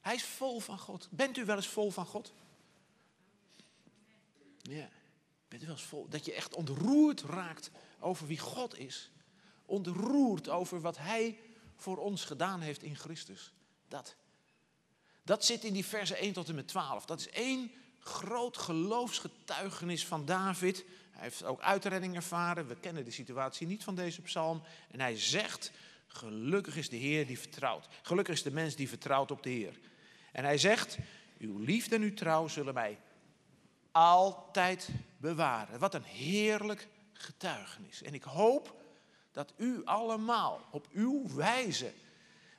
Hij 0.00 0.14
is 0.14 0.24
vol 0.24 0.60
van 0.60 0.78
God. 0.78 1.08
Bent 1.10 1.36
u 1.36 1.44
wel 1.44 1.56
eens 1.56 1.68
vol 1.68 1.90
van 1.90 2.06
God? 2.06 2.32
Ja. 4.62 4.88
U? 5.62 6.06
Dat 6.08 6.24
je 6.24 6.32
echt 6.32 6.54
ontroerd 6.54 7.20
raakt 7.20 7.70
over 7.98 8.26
wie 8.26 8.38
God 8.38 8.78
is. 8.78 9.10
Ontroerd 9.66 10.48
over 10.48 10.80
wat 10.80 10.98
Hij 10.98 11.38
voor 11.76 11.96
ons 11.96 12.24
gedaan 12.24 12.60
heeft 12.60 12.82
in 12.82 12.96
Christus. 12.96 13.52
Dat. 13.88 14.16
Dat 15.22 15.44
zit 15.44 15.64
in 15.64 15.72
die 15.72 15.84
versen 15.84 16.16
1 16.16 16.32
tot 16.32 16.48
en 16.48 16.54
met 16.54 16.68
12. 16.68 17.04
Dat 17.04 17.20
is 17.20 17.28
één 17.28 17.72
groot 17.98 18.56
geloofsgetuigenis 18.56 20.06
van 20.06 20.24
David. 20.24 20.84
Hij 21.10 21.22
heeft 21.22 21.44
ook 21.44 21.60
uitredding 21.60 22.14
ervaren. 22.14 22.66
We 22.66 22.76
kennen 22.76 23.04
de 23.04 23.10
situatie 23.10 23.66
niet 23.66 23.84
van 23.84 23.94
deze 23.94 24.22
psalm. 24.22 24.62
En 24.90 25.00
hij 25.00 25.18
zegt, 25.18 25.70
gelukkig 26.06 26.76
is 26.76 26.88
de 26.88 26.96
Heer 26.96 27.26
die 27.26 27.38
vertrouwt. 27.38 27.88
Gelukkig 28.02 28.34
is 28.34 28.42
de 28.42 28.50
mens 28.50 28.74
die 28.74 28.88
vertrouwt 28.88 29.30
op 29.30 29.42
de 29.42 29.50
Heer. 29.50 29.78
En 30.32 30.44
hij 30.44 30.58
zegt, 30.58 30.98
uw 31.38 31.58
liefde 31.58 31.94
en 31.94 32.02
uw 32.02 32.14
trouw 32.14 32.48
zullen 32.48 32.74
mij 32.74 32.98
altijd 33.92 34.88
bewaren. 35.24 35.78
Wat 35.78 35.94
een 35.94 36.02
heerlijk 36.02 36.88
getuigenis. 37.12 38.02
En 38.02 38.14
ik 38.14 38.22
hoop 38.22 38.82
dat 39.32 39.52
u 39.56 39.84
allemaal 39.84 40.68
op 40.70 40.88
uw 40.92 41.34
wijze, 41.34 41.92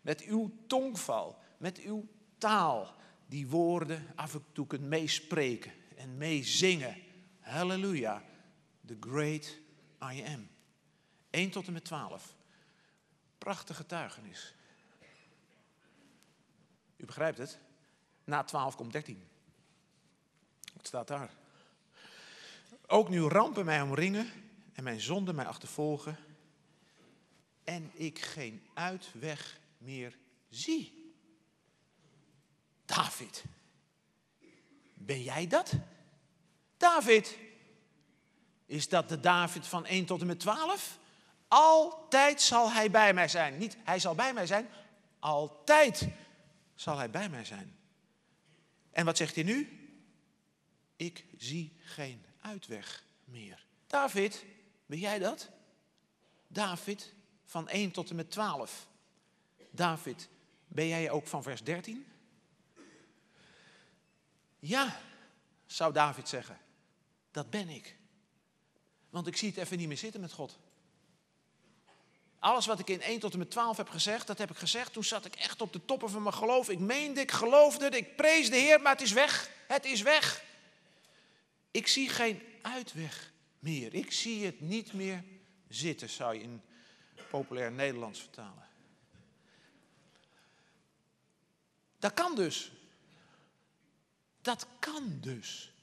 met 0.01 0.22
uw 0.22 0.51
tongval, 0.67 1.39
met 1.57 1.79
uw 1.79 2.07
taal, 2.38 2.95
die 3.25 3.48
woorden 3.48 4.07
af 4.15 4.34
en 4.34 4.45
toe 4.51 4.67
kunt 4.67 4.81
meespreken 4.81 5.72
en 5.95 6.17
meezingen. 6.17 7.01
Halleluja, 7.39 8.24
the 8.86 8.98
great 9.00 9.57
I 10.13 10.24
am. 10.24 10.50
1 11.29 11.50
tot 11.50 11.67
en 11.67 11.74
met 11.74 11.86
12. 11.86 12.36
Prachtige 13.38 13.74
getuigenis. 13.74 14.55
U 16.98 17.05
begrijpt 17.05 17.38
het? 17.38 17.60
Na 18.24 18.43
12 18.43 18.75
komt 18.75 18.91
13. 18.91 19.27
Wat 20.74 20.88
staat 20.88 21.07
daar? 21.07 21.44
Ook 22.88 23.10
nu 23.10 23.22
rampen 23.22 23.65
mij 23.65 23.82
omringen 23.82 24.32
en 24.74 24.84
mijn 24.84 25.01
zonden 25.01 25.36
mij 25.36 25.46
achtervolgen. 25.46 26.18
En 27.63 27.92
ik 27.94 28.20
geen 28.20 28.68
uitweg 28.74 29.60
meer 29.77 30.18
zie. 30.50 31.13
David. 32.86 33.44
Ben 34.94 35.24
jij 35.24 35.48
dat? 35.48 35.74
David. 36.77 37.38
Is 38.65 38.89
dat 38.89 39.10
de 39.10 39.20
David 39.20 39.68
van 39.68 39.86
1 39.86 40.06
tot 40.06 40.22
en 40.22 40.27
met 40.27 40.39
12? 40.39 41.00
Altijd 41.48 42.42
zal 42.42 42.72
hij 42.72 42.92
bij 42.92 43.13
mij 43.13 43.27
zijn. 43.27 43.58
Niet 43.58 43.77
hij 43.84 44.00
zal 44.00 44.15
bij 44.15 44.34
mij 44.34 44.46
zijn, 44.46 44.70
altijd 45.20 46.08
zal 46.75 46.98
hij 46.98 47.10
bij 47.10 47.30
mij 47.30 47.46
zijn. 47.46 47.75
En 48.92 49.06
wat 49.06 49.18
zegt 49.18 49.36
hij 49.36 49.44
nu? 49.44 49.80
Ik 50.96 51.25
zie 51.38 51.74
geen 51.84 52.25
uitweg 52.45 53.03
meer. 53.23 53.65
David, 53.87 54.45
ben 54.85 54.99
jij 54.99 55.19
dat? 55.19 55.49
David 56.47 57.13
van 57.45 57.69
1 57.69 57.91
tot 57.91 58.09
en 58.09 58.15
met 58.15 58.31
12. 58.31 58.87
David, 59.71 60.29
ben 60.67 60.87
jij 60.87 61.09
ook 61.09 61.27
van 61.27 61.43
vers 61.43 61.63
13? 61.63 62.05
Ja, 64.59 64.99
zou 65.65 65.93
David 65.93 66.29
zeggen. 66.29 66.57
Dat 67.31 67.49
ben 67.49 67.69
ik. 67.69 67.95
Want 69.09 69.27
ik 69.27 69.37
zie 69.37 69.49
het 69.49 69.57
even 69.57 69.77
niet 69.77 69.87
meer 69.87 69.97
zitten 69.97 70.21
met 70.21 70.33
God. 70.33 70.59
Alles 72.39 72.65
wat 72.65 72.79
ik 72.79 72.89
in 72.89 73.01
1 73.01 73.19
tot 73.19 73.33
en 73.33 73.39
met 73.39 73.51
12 73.51 73.77
heb 73.77 73.89
gezegd, 73.89 74.27
dat 74.27 74.37
heb 74.37 74.49
ik 74.49 74.57
gezegd. 74.57 74.93
Toen 74.93 75.03
zat 75.03 75.25
ik 75.25 75.35
echt 75.35 75.61
op 75.61 75.73
de 75.73 75.85
toppen 75.85 76.09
van 76.09 76.21
mijn 76.21 76.35
geloof. 76.35 76.69
Ik 76.69 76.79
meende, 76.79 77.21
ik 77.21 77.31
geloofde, 77.31 77.89
ik 77.89 78.15
prees 78.15 78.49
de 78.49 78.55
Heer, 78.55 78.81
maar 78.81 78.91
het 78.91 79.01
is 79.01 79.11
weg. 79.11 79.49
Het 79.67 79.85
is 79.85 80.01
weg. 80.01 80.43
Ik 81.75 81.88
zie 81.88 82.10
geen 82.10 82.41
uitweg 82.62 83.34
meer. 83.60 83.94
Ik 83.94 84.12
zie 84.12 84.46
het 84.46 84.60
niet 84.62 84.94
meer 84.94 85.24
zitten, 85.67 86.10
zou 86.10 86.34
je 86.34 86.41
in 86.41 86.62
populair 87.29 87.72
Nederlands 87.72 88.20
vertalen. 88.20 88.67
Dat 92.00 92.13
kan 92.13 92.36
dus. 92.36 92.72
Dat 94.41 94.67
kan 94.79 95.17
dus. 95.22 95.74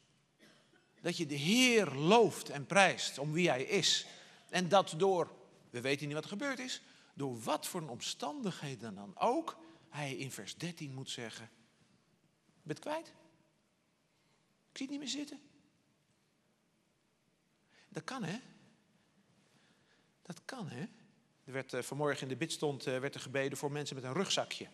Dat 1.00 1.16
je 1.16 1.26
de 1.26 1.34
Heer 1.34 1.86
looft 1.90 2.48
en 2.48 2.66
prijst 2.66 3.18
om 3.18 3.32
wie 3.32 3.48
Hij 3.48 3.62
is. 3.62 4.06
En 4.48 4.68
dat 4.68 4.94
door, 4.96 5.34
we 5.70 5.80
weten 5.80 6.06
niet 6.06 6.14
wat 6.14 6.24
er 6.24 6.30
gebeurd 6.30 6.58
is, 6.58 6.82
door 7.14 7.40
wat 7.40 7.66
voor 7.66 7.88
omstandigheden 7.88 8.94
dan 8.94 9.18
ook, 9.18 9.58
Hij 9.88 10.16
in 10.16 10.30
vers 10.30 10.56
13 10.56 10.94
moet 10.94 11.10
zeggen, 11.10 11.50
ben 12.62 12.74
het 12.74 12.84
kwijt? 12.84 13.06
Ik 14.70 14.76
zie 14.78 14.86
het 14.86 14.90
niet 14.90 14.98
meer 14.98 15.08
zitten. 15.08 15.50
Dat 17.92 18.04
kan, 18.04 18.22
hè? 18.22 18.38
Dat 20.22 20.40
kan, 20.44 20.68
hè? 20.68 20.80
Er 21.44 21.52
werd 21.52 21.72
uh, 21.72 21.82
vanmorgen 21.82 22.22
in 22.22 22.28
de 22.28 22.36
bidstond 22.36 22.86
uh, 22.86 22.98
werd 22.98 23.14
er 23.14 23.20
gebeden 23.20 23.58
voor 23.58 23.72
mensen 23.72 23.96
met 23.96 24.04
een 24.04 24.12
rugzakje. 24.12 24.68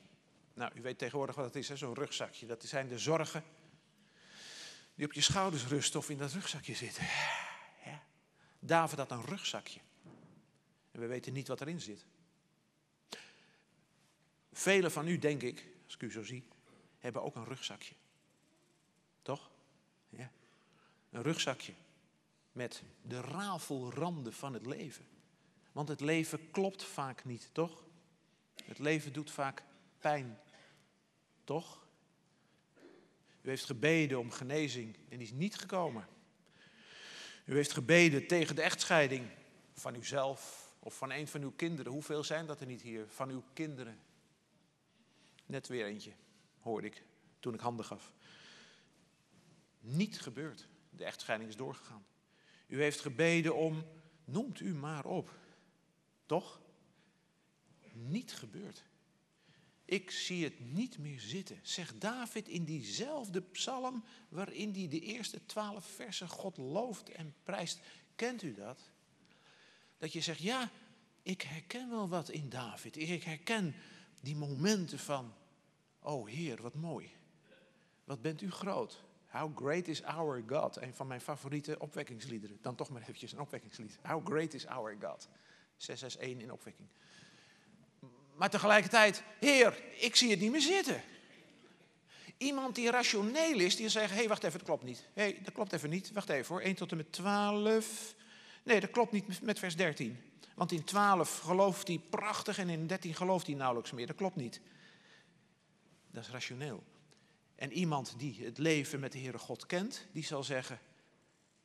Nou, 0.54 0.72
u 0.74 0.82
weet 0.82 0.98
tegenwoordig 0.98 1.36
wat 1.36 1.44
het 1.44 1.56
is, 1.56 1.70
zo'n 1.70 1.94
rugzakje. 1.94 2.46
Dat 2.46 2.64
zijn 2.64 2.88
de 2.88 2.98
zorgen 2.98 3.44
die 4.94 5.06
op 5.06 5.12
je 5.12 5.20
schouders 5.20 5.66
rusten 5.66 6.00
of 6.00 6.10
in 6.10 6.18
dat 6.18 6.32
rugzakje 6.32 6.74
zitten. 6.74 7.04
Ja. 7.84 8.02
David 8.58 8.98
had 8.98 9.10
een 9.10 9.24
rugzakje. 9.24 9.80
En 10.90 11.00
we 11.00 11.06
weten 11.06 11.32
niet 11.32 11.48
wat 11.48 11.60
erin 11.60 11.80
zit. 11.80 12.06
Velen 14.52 14.92
van 14.92 15.08
u, 15.08 15.18
denk 15.18 15.42
ik, 15.42 15.66
als 15.84 15.94
ik 15.94 16.02
u 16.02 16.10
zo 16.10 16.22
zie, 16.22 16.44
hebben 16.98 17.22
ook 17.22 17.34
een 17.34 17.44
rugzakje. 17.44 17.94
Toch? 19.22 19.50
Ja. 20.08 20.30
Een 21.10 21.22
rugzakje 21.22 21.72
met 22.52 22.82
de 23.02 23.20
rafelranden 23.20 24.32
van 24.32 24.52
het 24.52 24.66
leven. 24.66 25.06
Want 25.72 25.88
het 25.88 26.00
leven 26.00 26.50
klopt 26.50 26.84
vaak 26.84 27.24
niet, 27.24 27.50
toch? 27.52 27.84
Het 28.64 28.78
leven 28.78 29.12
doet 29.12 29.30
vaak 29.30 29.62
pijn, 29.98 30.38
toch? 31.44 31.86
U 33.40 33.48
heeft 33.48 33.64
gebeden 33.64 34.18
om 34.18 34.30
genezing 34.30 34.96
en 35.08 35.18
die 35.18 35.26
is 35.26 35.32
niet 35.32 35.56
gekomen. 35.56 36.06
U 37.44 37.54
heeft 37.54 37.72
gebeden 37.72 38.26
tegen 38.26 38.54
de 38.54 38.62
echtscheiding 38.62 39.28
van 39.72 39.94
uzelf 39.94 40.68
of 40.78 40.96
van 40.96 41.12
een 41.12 41.28
van 41.28 41.42
uw 41.42 41.52
kinderen. 41.56 41.92
Hoeveel 41.92 42.24
zijn 42.24 42.46
dat 42.46 42.60
er 42.60 42.66
niet 42.66 42.82
hier? 42.82 43.08
Van 43.08 43.30
uw 43.30 43.42
kinderen. 43.52 44.00
Net 45.46 45.68
weer 45.68 45.86
eentje, 45.86 46.12
hoorde 46.58 46.86
ik 46.86 47.02
toen 47.40 47.54
ik 47.54 47.60
handen 47.60 47.84
gaf. 47.84 48.12
Niet 49.80 50.20
gebeurd. 50.20 50.68
De 50.90 51.04
echtscheiding 51.04 51.50
is 51.50 51.56
doorgegaan. 51.56 52.04
U 52.68 52.82
heeft 52.82 53.00
gebeden 53.00 53.56
om, 53.56 53.84
noemt 54.24 54.60
u 54.60 54.74
maar 54.74 55.04
op. 55.04 55.30
Toch? 56.26 56.60
Niet 57.92 58.32
gebeurd. 58.32 58.84
Ik 59.84 60.10
zie 60.10 60.44
het 60.44 60.72
niet 60.72 60.98
meer 60.98 61.20
zitten, 61.20 61.58
zegt 61.62 62.00
David 62.00 62.48
in 62.48 62.64
diezelfde 62.64 63.40
psalm 63.40 64.04
waarin 64.28 64.72
hij 64.72 64.88
de 64.88 65.00
eerste 65.00 65.46
twaalf 65.46 65.84
versen 65.84 66.28
God 66.28 66.56
looft 66.56 67.08
en 67.10 67.34
prijst. 67.42 67.80
Kent 68.16 68.42
u 68.42 68.54
dat? 68.54 68.80
Dat 69.98 70.12
je 70.12 70.20
zegt, 70.20 70.40
ja, 70.40 70.70
ik 71.22 71.42
herken 71.42 71.90
wel 71.90 72.08
wat 72.08 72.28
in 72.28 72.48
David. 72.48 72.96
Ik 72.96 73.22
herken 73.22 73.74
die 74.20 74.36
momenten 74.36 74.98
van, 74.98 75.34
oh 75.98 76.28
Heer, 76.28 76.62
wat 76.62 76.74
mooi. 76.74 77.10
Wat 78.04 78.22
bent 78.22 78.40
u 78.42 78.50
groot. 78.50 79.04
How 79.28 79.56
great 79.56 79.88
is 79.88 80.02
our 80.02 80.42
God? 80.46 80.76
Een 80.76 80.94
van 80.94 81.06
mijn 81.06 81.20
favoriete 81.20 81.78
opwekkingsliederen. 81.78 82.58
Dan 82.62 82.74
toch 82.74 82.90
maar 82.90 83.02
eventjes 83.02 83.32
een 83.32 83.40
opwekkingslied. 83.40 83.98
How 84.02 84.26
great 84.26 84.54
is 84.54 84.66
our 84.66 84.96
God? 85.00 85.28
661 85.76 86.42
in 86.42 86.52
opwekking. 86.52 86.88
Maar 88.36 88.50
tegelijkertijd, 88.50 89.22
Heer, 89.40 89.82
ik 89.96 90.16
zie 90.16 90.30
het 90.30 90.40
niet 90.40 90.50
meer 90.50 90.60
zitten. 90.60 91.02
Iemand 92.36 92.74
die 92.74 92.90
rationeel 92.90 93.58
is, 93.58 93.76
die 93.76 93.88
zegt, 93.88 94.10
hé, 94.10 94.16
hey, 94.16 94.28
wacht 94.28 94.44
even, 94.44 94.58
dat 94.58 94.66
klopt 94.66 94.82
niet. 94.82 95.06
Hé, 95.12 95.22
hey, 95.22 95.40
dat 95.42 95.54
klopt 95.54 95.72
even 95.72 95.90
niet. 95.90 96.12
Wacht 96.12 96.28
even 96.28 96.54
hoor, 96.54 96.64
1 96.64 96.74
tot 96.74 96.90
en 96.90 96.96
met 96.96 97.12
12. 97.12 98.14
Nee, 98.62 98.80
dat 98.80 98.90
klopt 98.90 99.12
niet 99.12 99.42
met 99.42 99.58
vers 99.58 99.76
13. 99.76 100.18
Want 100.54 100.72
in 100.72 100.84
12 100.84 101.38
gelooft 101.38 101.88
hij 101.88 102.00
prachtig 102.10 102.58
en 102.58 102.68
in 102.68 102.86
13 102.86 103.14
gelooft 103.14 103.46
hij 103.46 103.56
nauwelijks 103.56 103.90
meer. 103.90 104.06
Dat 104.06 104.16
klopt 104.16 104.36
niet. 104.36 104.60
Dat 106.10 106.24
is 106.24 106.30
rationeel. 106.30 106.82
En 107.58 107.72
iemand 107.72 108.14
die 108.18 108.44
het 108.44 108.58
leven 108.58 109.00
met 109.00 109.12
de 109.12 109.18
Heere 109.18 109.38
God 109.38 109.66
kent, 109.66 110.06
die 110.12 110.24
zal 110.24 110.44
zeggen, 110.44 110.80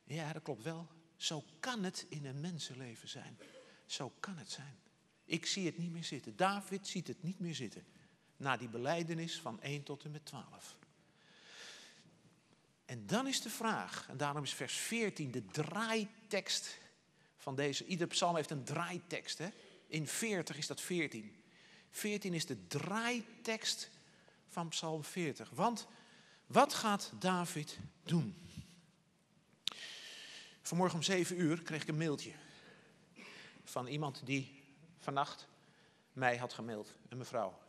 ja, 0.04 0.34
dat 0.34 0.42
klopt 0.42 0.64
wel. 0.64 0.88
Zo 1.16 1.44
kan 1.60 1.84
het 1.84 2.06
in 2.10 2.26
een 2.26 2.40
mensenleven 2.40 3.10
zijn. 3.10 3.38
Zo 3.86 4.14
kan 4.20 4.38
het 4.38 4.52
zijn. 4.52 4.80
Ik 5.26 5.46
zie 5.46 5.66
het 5.66 5.78
niet 5.78 5.92
meer 5.92 6.04
zitten. 6.04 6.36
David 6.36 6.88
ziet 6.88 7.08
het 7.08 7.24
niet 7.24 7.40
meer 7.40 7.56
zitten. 7.56 7.86
Na 8.38 8.58
die 8.58 8.68
beleidenis 8.68 9.40
van 9.40 9.62
1 9.62 9.84
tot 9.84 10.04
en 10.04 10.12
met 10.12 10.26
12. 10.26 10.76
En 12.86 13.06
dan 13.06 13.28
is 13.28 13.42
de 13.42 13.50
vraag, 13.50 14.08
en 14.10 14.18
daarom 14.18 14.44
is 14.44 14.54
vers 14.54 14.74
14 14.74 15.32
de 15.32 15.46
draaitekst 15.46 16.78
van 17.38 17.56
deze. 17.56 17.86
Ieder 17.86 18.08
psalm 18.08 18.36
heeft 18.36 18.52
een 18.52 18.64
draaitekst. 18.64 19.38
Hè? 19.38 19.50
In 19.88 20.08
40 20.08 20.58
is 20.58 20.68
dat 20.68 20.82
14. 20.82 21.44
14 21.90 22.34
is 22.34 22.46
de 22.46 22.68
draaitekst 22.68 23.90
van 24.54 24.68
Psalm 24.68 25.04
40. 25.04 25.50
Want 25.50 25.88
wat 26.46 26.74
gaat 26.74 27.12
David 27.20 27.78
doen? 28.04 28.36
Vanmorgen 30.62 30.98
om 30.98 31.04
7 31.04 31.42
uur 31.42 31.62
kreeg 31.62 31.82
ik 31.82 31.88
een 31.88 31.98
mailtje 31.98 32.32
van 33.64 33.88
iemand 33.88 34.26
die 34.26 34.64
vannacht 35.00 35.48
mij 36.14 36.38
had 36.38 36.54
gemaild, 36.54 36.94
een 37.10 37.18
mevrouw. 37.18 37.60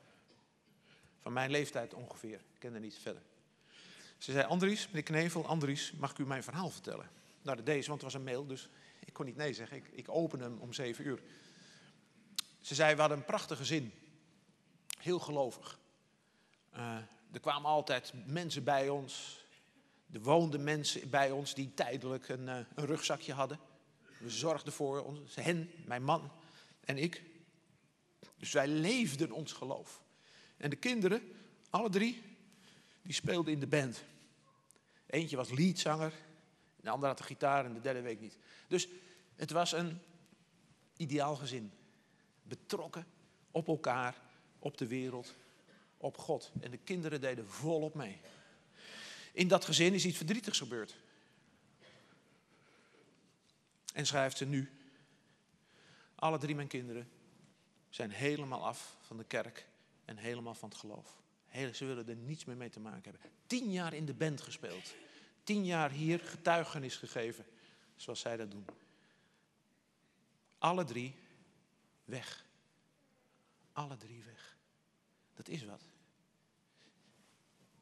Van 1.20 1.32
mijn 1.32 1.50
leeftijd 1.50 1.94
ongeveer, 1.94 2.34
ik 2.34 2.58
kende 2.58 2.80
niet 2.80 2.98
verder. 2.98 3.22
Ze 4.18 4.32
zei, 4.32 4.46
Andries, 4.46 4.86
meneer 4.86 5.02
Knevel, 5.02 5.46
Andries, 5.46 5.92
mag 5.92 6.10
ik 6.10 6.18
u 6.18 6.26
mijn 6.26 6.42
verhaal 6.42 6.70
vertellen? 6.70 7.10
Nou, 7.42 7.56
dat 7.56 7.66
deed 7.66 7.86
want 7.86 8.02
het 8.02 8.12
was 8.12 8.20
een 8.20 8.26
mail, 8.26 8.46
dus 8.46 8.68
ik 9.04 9.12
kon 9.12 9.24
niet 9.24 9.36
nee 9.36 9.52
zeggen. 9.52 9.76
Ik, 9.76 9.88
ik 9.92 10.08
open 10.08 10.40
hem 10.40 10.58
om 10.58 10.72
zeven 10.72 11.06
uur. 11.06 11.22
Ze 12.60 12.74
zei, 12.74 12.94
we 12.94 13.00
hadden 13.00 13.18
een 13.18 13.24
prachtige 13.24 13.64
zin. 13.64 13.92
Heel 14.98 15.18
gelovig. 15.18 15.78
Uh, 16.76 16.96
er 17.32 17.40
kwamen 17.40 17.70
altijd 17.70 18.12
mensen 18.26 18.64
bij 18.64 18.88
ons. 18.88 19.44
Er 20.12 20.20
woonden 20.20 20.64
mensen 20.64 21.10
bij 21.10 21.30
ons 21.30 21.54
die 21.54 21.74
tijdelijk 21.74 22.28
een, 22.28 22.46
uh, 22.46 22.56
een 22.74 22.86
rugzakje 22.86 23.32
hadden. 23.32 23.58
We 24.18 24.30
zorgden 24.30 24.72
voor 24.72 25.04
ons, 25.04 25.34
hen, 25.34 25.70
mijn 25.86 26.04
man 26.04 26.30
en 26.80 26.98
ik. 26.98 27.22
Dus 28.38 28.52
wij 28.52 28.68
leefden 28.68 29.32
ons 29.32 29.52
geloof. 29.52 30.02
En 30.56 30.70
de 30.70 30.76
kinderen, 30.76 31.22
alle 31.70 31.90
drie, 31.90 32.22
die 33.02 33.12
speelden 33.12 33.52
in 33.52 33.60
de 33.60 33.66
band. 33.66 34.04
Eentje 35.06 35.36
was 35.36 35.50
leadzanger, 35.50 36.12
de 36.76 36.90
andere 36.90 37.06
had 37.06 37.18
de 37.18 37.24
gitaar 37.24 37.64
en 37.64 37.74
de 37.74 37.80
derde 37.80 38.00
week 38.00 38.20
niet. 38.20 38.36
Dus 38.68 38.88
het 39.34 39.50
was 39.50 39.72
een 39.72 39.98
ideaal 40.96 41.36
gezin. 41.36 41.72
Betrokken 42.42 43.06
op 43.50 43.68
elkaar, 43.68 44.16
op 44.58 44.78
de 44.78 44.86
wereld, 44.86 45.34
op 46.04 46.18
God. 46.18 46.52
En 46.60 46.70
de 46.70 46.78
kinderen 46.78 47.20
deden 47.20 47.48
volop 47.48 47.94
mee. 47.94 48.20
In 49.32 49.48
dat 49.48 49.64
gezin 49.64 49.94
is 49.94 50.04
iets 50.04 50.16
verdrietigs 50.16 50.58
gebeurd. 50.58 50.96
En 53.92 54.06
schrijft 54.06 54.36
ze 54.36 54.44
nu, 54.44 54.70
alle 56.14 56.38
drie 56.38 56.54
mijn 56.54 56.68
kinderen 56.68 57.08
zijn 57.88 58.10
helemaal 58.10 58.64
af 58.64 58.96
van 59.00 59.16
de 59.16 59.24
kerk 59.24 59.66
en 60.04 60.16
helemaal 60.16 60.54
van 60.54 60.68
het 60.68 60.78
geloof. 60.78 61.22
Ze 61.72 61.84
willen 61.84 62.08
er 62.08 62.16
niets 62.16 62.44
meer 62.44 62.56
mee 62.56 62.70
te 62.70 62.80
maken 62.80 63.10
hebben. 63.10 63.30
Tien 63.46 63.72
jaar 63.72 63.94
in 63.94 64.06
de 64.06 64.14
band 64.14 64.40
gespeeld. 64.40 64.94
Tien 65.44 65.64
jaar 65.64 65.90
hier 65.90 66.20
getuigenis 66.20 66.96
gegeven, 66.96 67.44
zoals 67.96 68.20
zij 68.20 68.36
dat 68.36 68.50
doen. 68.50 68.66
Alle 70.58 70.84
drie 70.84 71.14
weg. 72.04 72.44
Alle 73.72 73.96
drie 73.96 74.22
weg. 74.22 74.56
Dat 75.34 75.48
is 75.48 75.64
wat. 75.64 75.93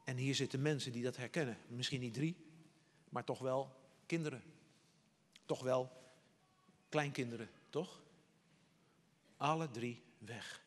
En 0.05 0.17
hier 0.17 0.35
zitten 0.35 0.63
mensen 0.63 0.93
die 0.93 1.03
dat 1.03 1.17
herkennen. 1.17 1.59
Misschien 1.69 2.01
niet 2.01 2.15
drie, 2.15 2.37
maar 3.09 3.25
toch 3.25 3.39
wel 3.39 3.71
kinderen. 4.07 4.43
Toch 5.47 5.63
wel 5.63 5.91
kleinkinderen, 6.89 7.51
toch? 7.71 8.03
Alle 9.37 9.71
drie 9.71 10.03
weg. 10.19 10.65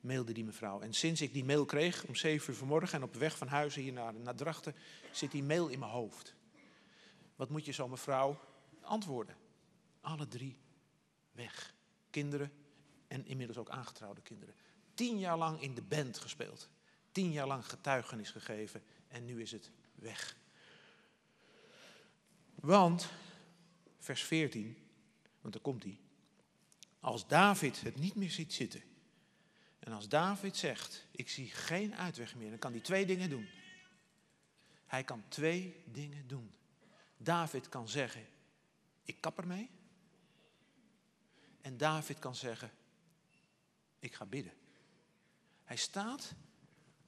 Mailde 0.00 0.32
die 0.32 0.44
mevrouw. 0.44 0.80
En 0.80 0.94
sinds 0.94 1.20
ik 1.20 1.32
die 1.32 1.44
mail 1.44 1.64
kreeg 1.64 2.04
om 2.04 2.14
zeven 2.14 2.52
uur 2.52 2.58
vanmorgen 2.58 2.98
en 2.98 3.04
op 3.04 3.14
weg 3.14 3.36
van 3.36 3.48
huizen 3.48 3.82
hier 3.82 3.92
naar, 3.92 4.14
naar 4.14 4.34
Drachten, 4.34 4.74
zit 5.12 5.30
die 5.30 5.42
mail 5.42 5.68
in 5.68 5.78
mijn 5.78 5.90
hoofd. 5.90 6.34
Wat 7.36 7.50
moet 7.50 7.64
je 7.64 7.72
zo 7.72 7.88
mevrouw 7.88 8.40
antwoorden? 8.80 9.36
Alle 10.00 10.28
drie 10.28 10.58
weg. 11.32 11.74
Kinderen 12.10 12.52
en 13.08 13.26
inmiddels 13.26 13.58
ook 13.58 13.70
aangetrouwde 13.70 14.20
kinderen. 14.20 14.54
Tien 14.94 15.18
jaar 15.18 15.38
lang 15.38 15.62
in 15.62 15.74
de 15.74 15.82
band 15.82 16.18
gespeeld. 16.18 16.68
Tien 17.12 17.32
jaar 17.32 17.46
lang 17.46 17.66
getuigenis 17.66 18.30
gegeven 18.30 18.82
en 19.08 19.24
nu 19.24 19.40
is 19.40 19.52
het 19.52 19.70
weg. 19.94 20.36
Want, 22.54 23.08
vers 23.98 24.22
14, 24.22 24.76
want 25.40 25.54
daar 25.54 25.62
komt 25.62 25.82
hij. 25.82 25.98
Als 27.00 27.28
David 27.28 27.80
het 27.80 27.96
niet 27.96 28.14
meer 28.14 28.30
ziet 28.30 28.52
zitten. 28.52 28.82
En 29.78 29.92
als 29.92 30.08
David 30.08 30.56
zegt, 30.56 31.06
ik 31.10 31.28
zie 31.28 31.50
geen 31.50 31.94
uitweg 31.94 32.34
meer, 32.34 32.50
dan 32.50 32.58
kan 32.58 32.72
hij 32.72 32.80
twee 32.80 33.06
dingen 33.06 33.30
doen. 33.30 33.48
Hij 34.86 35.04
kan 35.04 35.24
twee 35.28 35.82
dingen 35.84 36.26
doen. 36.26 36.52
David 37.16 37.68
kan 37.68 37.88
zeggen, 37.88 38.26
ik 39.04 39.20
kap 39.20 39.38
ermee. 39.38 39.70
En 41.60 41.76
David 41.76 42.18
kan 42.18 42.34
zeggen, 42.34 42.70
ik 43.98 44.14
ga 44.14 44.26
bidden. 44.26 44.52
Hij 45.64 45.76
staat 45.76 46.34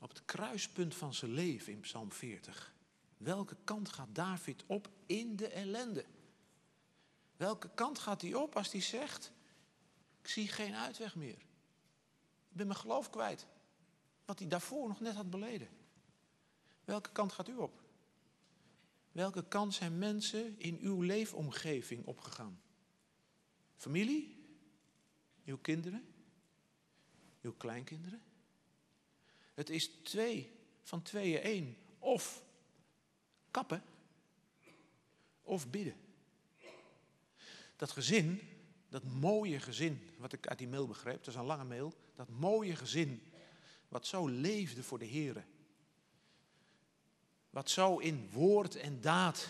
op 0.03 0.09
het 0.09 0.25
kruispunt 0.25 0.95
van 0.95 1.15
zijn 1.15 1.31
leven 1.31 1.73
in 1.73 1.81
Psalm 1.81 2.13
40. 2.13 2.75
Welke 3.17 3.57
kant 3.65 3.89
gaat 3.89 4.15
David 4.15 4.65
op 4.67 4.91
in 5.07 5.37
de 5.37 5.49
ellende? 5.49 6.05
Welke 7.37 7.71
kant 7.75 7.99
gaat 7.99 8.23
hij 8.23 8.35
op 8.35 8.57
als 8.57 8.73
hij 8.73 8.81
zegt: 8.81 9.33
Ik 10.23 10.29
zie 10.29 10.49
geen 10.49 10.75
uitweg 10.75 11.15
meer. 11.15 11.39
Ik 12.49 12.57
ben 12.57 12.67
mijn 12.67 12.79
geloof 12.79 13.11
kwijt. 13.11 13.47
Wat 14.25 14.39
hij 14.39 14.49
daarvoor 14.49 14.89
nog 14.89 15.01
net 15.01 15.15
had 15.15 15.31
beleden. 15.31 15.69
Welke 16.85 17.13
kant 17.13 17.33
gaat 17.33 17.49
u 17.49 17.57
op? 17.57 17.83
Welke 19.13 19.49
kant 19.49 19.75
zijn 19.75 19.99
mensen 19.99 20.59
in 20.59 20.79
uw 20.81 21.01
leefomgeving 21.03 22.07
opgegaan? 22.07 22.61
Familie? 23.77 24.47
Uw 25.45 25.59
kinderen? 25.59 26.15
Uw 27.41 27.53
kleinkinderen? 27.53 28.23
Het 29.55 29.71
is 29.71 29.91
twee 30.03 30.53
van 30.83 31.03
tweeën 31.03 31.41
één. 31.41 31.77
Of 31.99 32.45
kappen, 33.51 33.83
of 35.43 35.71
bidden. 35.71 35.97
Dat 37.77 37.91
gezin, 37.91 38.41
dat 38.89 39.05
mooie 39.05 39.61
gezin, 39.61 40.11
wat 40.19 40.33
ik 40.33 40.47
uit 40.47 40.59
die 40.59 40.69
mail 40.69 40.87
begreep, 40.87 41.19
dat 41.19 41.27
is 41.27 41.35
een 41.35 41.45
lange 41.45 41.65
mail, 41.65 41.95
dat 42.15 42.29
mooie 42.29 42.77
gezin, 42.77 43.23
wat 43.89 44.07
zo 44.07 44.27
leefde 44.27 44.83
voor 44.83 44.99
de 44.99 45.05
Heer. 45.05 45.45
Wat 47.51 47.71
zo 47.71 47.99
in 47.99 48.31
woord 48.31 48.77
en 48.77 49.01
daad 49.01 49.49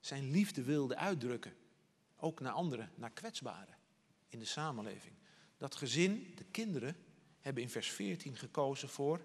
zijn 0.00 0.30
liefde 0.30 0.62
wilde 0.62 0.96
uitdrukken. 0.96 1.54
Ook 2.16 2.40
naar 2.40 2.52
anderen, 2.52 2.90
naar 2.94 3.10
kwetsbaren 3.10 3.76
in 4.28 4.38
de 4.38 4.44
samenleving. 4.44 5.14
Dat 5.56 5.74
gezin, 5.74 6.32
de 6.36 6.44
kinderen, 6.44 6.96
hebben 7.42 7.62
in 7.62 7.70
vers 7.70 7.90
14 7.90 8.36
gekozen 8.36 8.88
voor 8.88 9.20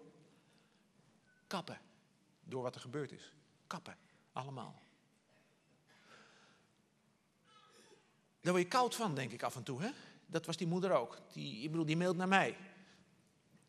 kappen. 1.47 1.80
Door 2.43 2.62
wat 2.62 2.75
er 2.75 2.82
gebeurd 2.82 3.12
is. 3.12 3.34
Kappen. 3.67 3.97
Allemaal. 4.32 4.82
Daar 8.41 8.56
word 8.56 8.65
je 8.65 8.67
koud 8.67 8.95
van, 8.95 9.15
denk 9.15 9.32
ik 9.32 9.43
af 9.43 9.56
en 9.56 9.63
toe. 9.63 9.82
Hè? 9.82 9.89
Dat 10.25 10.45
was 10.45 10.58
die 10.58 10.67
moeder 10.67 10.91
ook. 10.91 11.17
Die, 11.34 11.63
ik 11.63 11.71
bedoel, 11.71 11.86
die 11.86 11.97
mailt 11.97 12.17
naar 12.17 12.27
mij. 12.27 12.58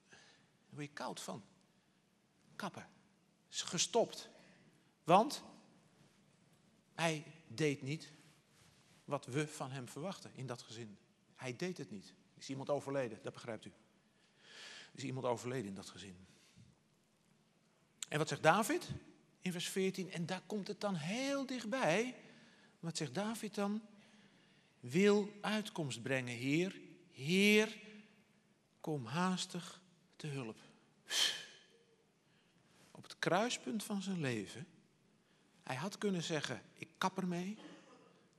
Daar 0.09 0.19
word 0.69 0.87
je 0.87 0.93
koud 0.93 1.21
van. 1.21 1.43
Kappen. 2.57 2.89
Gestopt. 3.49 4.29
Want 5.05 5.43
hij 6.95 7.25
deed 7.47 7.83
niet 7.83 8.13
wat 9.05 9.27
we 9.27 9.49
van 9.49 9.71
hem 9.71 9.89
verwachten 9.89 10.31
in 10.35 10.47
dat 10.47 10.63
gezin. 10.63 10.99
Hij 11.35 11.57
deed 11.57 11.79
het 11.79 11.91
niet. 11.91 12.15
Is 12.35 12.49
iemand 12.49 12.71
overleden, 12.71 13.19
dat 13.23 13.33
begrijpt 13.33 13.65
u. 13.65 13.73
Is 14.99 15.05
iemand 15.05 15.27
overleden 15.27 15.67
in 15.67 15.75
dat 15.75 15.89
gezin. 15.89 16.27
En 18.09 18.19
wat 18.19 18.29
zegt 18.29 18.43
David 18.43 18.89
in 19.41 19.53
vers 19.53 19.69
14? 19.69 20.11
En 20.11 20.27
daar 20.27 20.43
komt 20.47 20.69
het 20.69 20.81
dan 20.81 20.95
heel 20.95 21.47
dichtbij. 21.47 22.17
Wat 22.81 22.97
zegt 22.97 23.15
David 23.15 23.55
dan? 23.55 23.83
Wil 24.81 25.33
uitkomst 25.41 26.03
brengen, 26.03 26.35
Heer. 26.35 26.81
Heer, 27.11 27.79
kom 28.81 29.07
haastig 29.07 29.81
te 30.17 30.27
hulp. 30.27 30.59
Op 32.91 33.03
het 33.03 33.19
kruispunt 33.19 33.85
van 33.85 34.03
zijn 34.03 34.21
leven. 34.21 34.67
Hij 35.63 35.77
had 35.77 35.99
kunnen 35.99 36.23
zeggen, 36.23 36.63
ik 36.75 36.89
kap 36.99 37.19
ermee. 37.19 37.59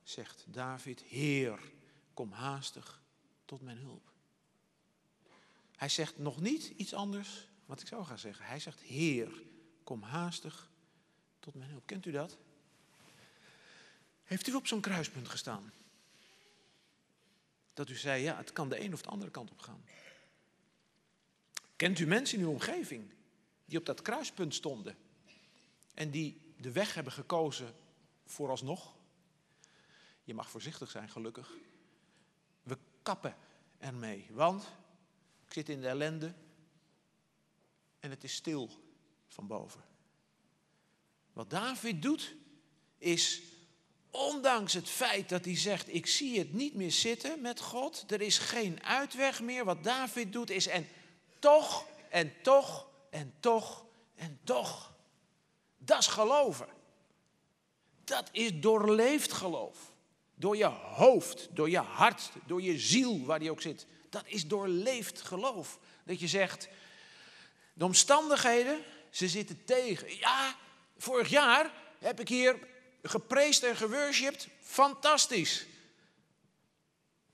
Zegt 0.02 0.44
David, 0.48 1.00
Heer, 1.00 1.72
kom 2.14 2.32
haastig 2.32 3.02
tot 3.44 3.60
mijn 3.60 3.78
hulp. 3.78 4.09
Hij 5.80 5.88
zegt 5.88 6.18
nog 6.18 6.40
niet 6.40 6.72
iets 6.76 6.94
anders 6.94 7.48
wat 7.66 7.80
ik 7.80 7.86
zou 7.86 8.04
gaan 8.04 8.18
zeggen. 8.18 8.44
Hij 8.44 8.58
zegt, 8.60 8.80
Heer, 8.80 9.42
kom 9.84 10.02
haastig 10.02 10.70
tot 11.38 11.54
mijn 11.54 11.70
hulp. 11.70 11.86
Kent 11.86 12.06
u 12.06 12.10
dat? 12.10 12.38
Heeft 14.24 14.46
u 14.46 14.54
op 14.54 14.66
zo'n 14.66 14.80
kruispunt 14.80 15.28
gestaan? 15.28 15.72
Dat 17.74 17.88
u 17.88 17.96
zei, 17.96 18.22
ja, 18.22 18.36
het 18.36 18.52
kan 18.52 18.68
de 18.68 18.80
een 18.80 18.92
of 18.92 19.02
de 19.02 19.08
andere 19.08 19.30
kant 19.30 19.50
op 19.50 19.58
gaan. 19.58 19.84
Kent 21.76 21.98
u 21.98 22.06
mensen 22.06 22.38
in 22.38 22.44
uw 22.44 22.50
omgeving 22.50 23.12
die 23.64 23.78
op 23.78 23.86
dat 23.86 24.02
kruispunt 24.02 24.54
stonden 24.54 24.96
en 25.94 26.10
die 26.10 26.54
de 26.56 26.72
weg 26.72 26.94
hebben 26.94 27.12
gekozen 27.12 27.74
vooralsnog? 28.26 28.94
Je 30.24 30.34
mag 30.34 30.50
voorzichtig 30.50 30.90
zijn, 30.90 31.08
gelukkig. 31.08 31.52
We 32.62 32.78
kappen 33.02 33.36
ermee, 33.78 34.26
want 34.30 34.78
ik 35.50 35.56
zit 35.56 35.68
in 35.68 35.80
de 35.80 35.88
ellende 35.88 36.34
en 38.00 38.10
het 38.10 38.24
is 38.24 38.34
stil 38.34 38.70
van 39.28 39.46
boven. 39.46 39.84
Wat 41.32 41.50
David 41.50 42.02
doet, 42.02 42.34
is 42.98 43.42
ondanks 44.10 44.72
het 44.72 44.88
feit 44.88 45.28
dat 45.28 45.44
hij 45.44 45.56
zegt: 45.56 45.94
Ik 45.94 46.06
zie 46.06 46.38
het 46.38 46.52
niet 46.52 46.74
meer 46.74 46.90
zitten 46.90 47.40
met 47.40 47.60
God, 47.60 48.04
er 48.10 48.20
is 48.20 48.38
geen 48.38 48.82
uitweg 48.82 49.40
meer. 49.40 49.64
Wat 49.64 49.84
David 49.84 50.32
doet 50.32 50.50
is: 50.50 50.66
En 50.66 50.88
toch, 51.38 51.86
en 52.08 52.32
toch, 52.42 52.88
en 53.10 53.34
toch, 53.40 53.86
en 54.14 54.40
toch. 54.44 54.92
Dat 55.78 55.98
is 55.98 56.06
geloven. 56.06 56.68
Dat 58.04 58.28
is 58.32 58.60
doorleefd 58.60 59.32
geloof. 59.32 59.92
Door 60.34 60.56
je 60.56 60.64
hoofd, 60.94 61.48
door 61.52 61.70
je 61.70 61.78
hart, 61.78 62.30
door 62.46 62.62
je 62.62 62.78
ziel, 62.78 63.24
waar 63.24 63.38
die 63.38 63.50
ook 63.50 63.62
zit. 63.62 63.86
Dat 64.10 64.24
is 64.26 64.46
doorleefd 64.46 65.20
geloof. 65.20 65.78
Dat 66.04 66.20
je 66.20 66.28
zegt, 66.28 66.68
de 67.72 67.84
omstandigheden, 67.84 68.82
ze 69.10 69.28
zitten 69.28 69.64
tegen. 69.64 70.16
Ja, 70.18 70.56
vorig 70.96 71.28
jaar 71.28 71.72
heb 71.98 72.20
ik 72.20 72.28
hier 72.28 72.58
gepreest 73.02 73.62
en 73.62 73.76
geworshipped. 73.76 74.48
Fantastisch. 74.60 75.66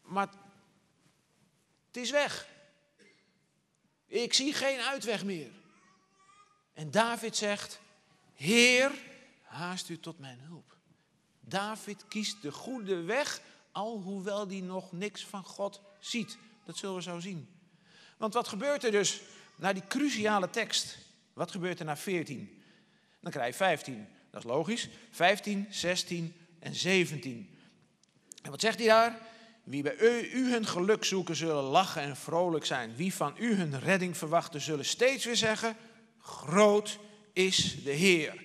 Maar 0.02 0.28
het 1.86 1.96
is 1.96 2.10
weg. 2.10 2.48
Ik 4.06 4.34
zie 4.34 4.52
geen 4.52 4.80
uitweg 4.80 5.24
meer. 5.24 5.50
En 6.72 6.90
David 6.90 7.36
zegt: 7.36 7.80
Heer, 8.34 8.92
haast 9.42 9.88
u 9.88 10.00
tot 10.00 10.18
mijn 10.18 10.40
hulp. 10.40 10.76
David 11.40 12.04
kiest 12.08 12.42
de 12.42 12.52
goede 12.52 13.02
weg, 13.02 13.40
alhoewel 13.72 14.48
hij 14.48 14.60
nog 14.60 14.92
niks 14.92 15.26
van 15.26 15.44
God 15.44 15.80
ziet. 15.98 16.38
Dat 16.66 16.76
zullen 16.76 16.94
we 16.94 17.02
zo 17.02 17.20
zien. 17.20 17.48
Want 18.16 18.35
wat 18.35 18.48
gebeurt 18.48 18.85
er 18.85 18.90
dus 18.90 19.20
na 19.57 19.72
die 19.72 19.87
cruciale 19.88 20.50
tekst? 20.50 20.98
Wat 21.33 21.50
gebeurt 21.50 21.79
er 21.79 21.85
na 21.85 21.96
14? 21.96 22.62
Dan 23.20 23.33
krijg 23.33 23.48
je 23.48 23.55
15. 23.55 24.09
Dat 24.31 24.44
is 24.44 24.50
logisch. 24.50 24.88
15, 25.11 25.66
16 25.70 26.35
en 26.59 26.74
17. 26.74 27.59
En 28.42 28.50
wat 28.50 28.61
zegt 28.61 28.79
hij 28.79 28.87
daar? 28.87 29.18
Wie 29.64 29.83
bij 29.83 29.98
u, 29.98 30.50
hun 30.50 30.66
geluk 30.66 31.05
zoeken, 31.05 31.37
zullen 31.37 31.62
lachen 31.62 32.02
en 32.02 32.16
vrolijk 32.16 32.64
zijn. 32.64 32.96
Wie 32.96 33.14
van 33.14 33.35
u 33.38 33.55
hun 33.55 33.81
redding 33.81 34.16
verwachten, 34.16 34.61
zullen 34.61 34.85
steeds 34.85 35.24
weer 35.24 35.37
zeggen: 35.37 35.76
Groot 36.18 36.98
is 37.33 37.83
de 37.85 37.90
Heer. 37.90 38.44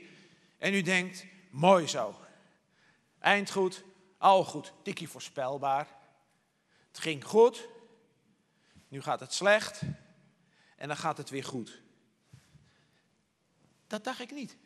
En 0.58 0.74
u 0.74 0.82
denkt: 0.82 1.26
Mooi 1.50 1.88
zo. 1.88 2.16
Eind 3.20 3.52
goed, 3.52 3.84
al 4.18 4.44
goed. 4.44 4.74
Tikkie 4.84 5.10
voorspelbaar. 5.10 5.88
Het 6.88 7.00
ging 7.00 7.26
goed. 7.26 7.68
Nu 8.92 9.02
gaat 9.02 9.20
het 9.20 9.34
slecht. 9.34 9.82
En 10.76 10.88
dan 10.88 10.98
gaat 10.98 11.18
het 11.18 11.30
weer 11.30 11.44
goed. 11.44 11.82
Dat 13.88 14.04
dacht 14.04 14.20
ik 14.20 14.32
niet. 14.32 14.58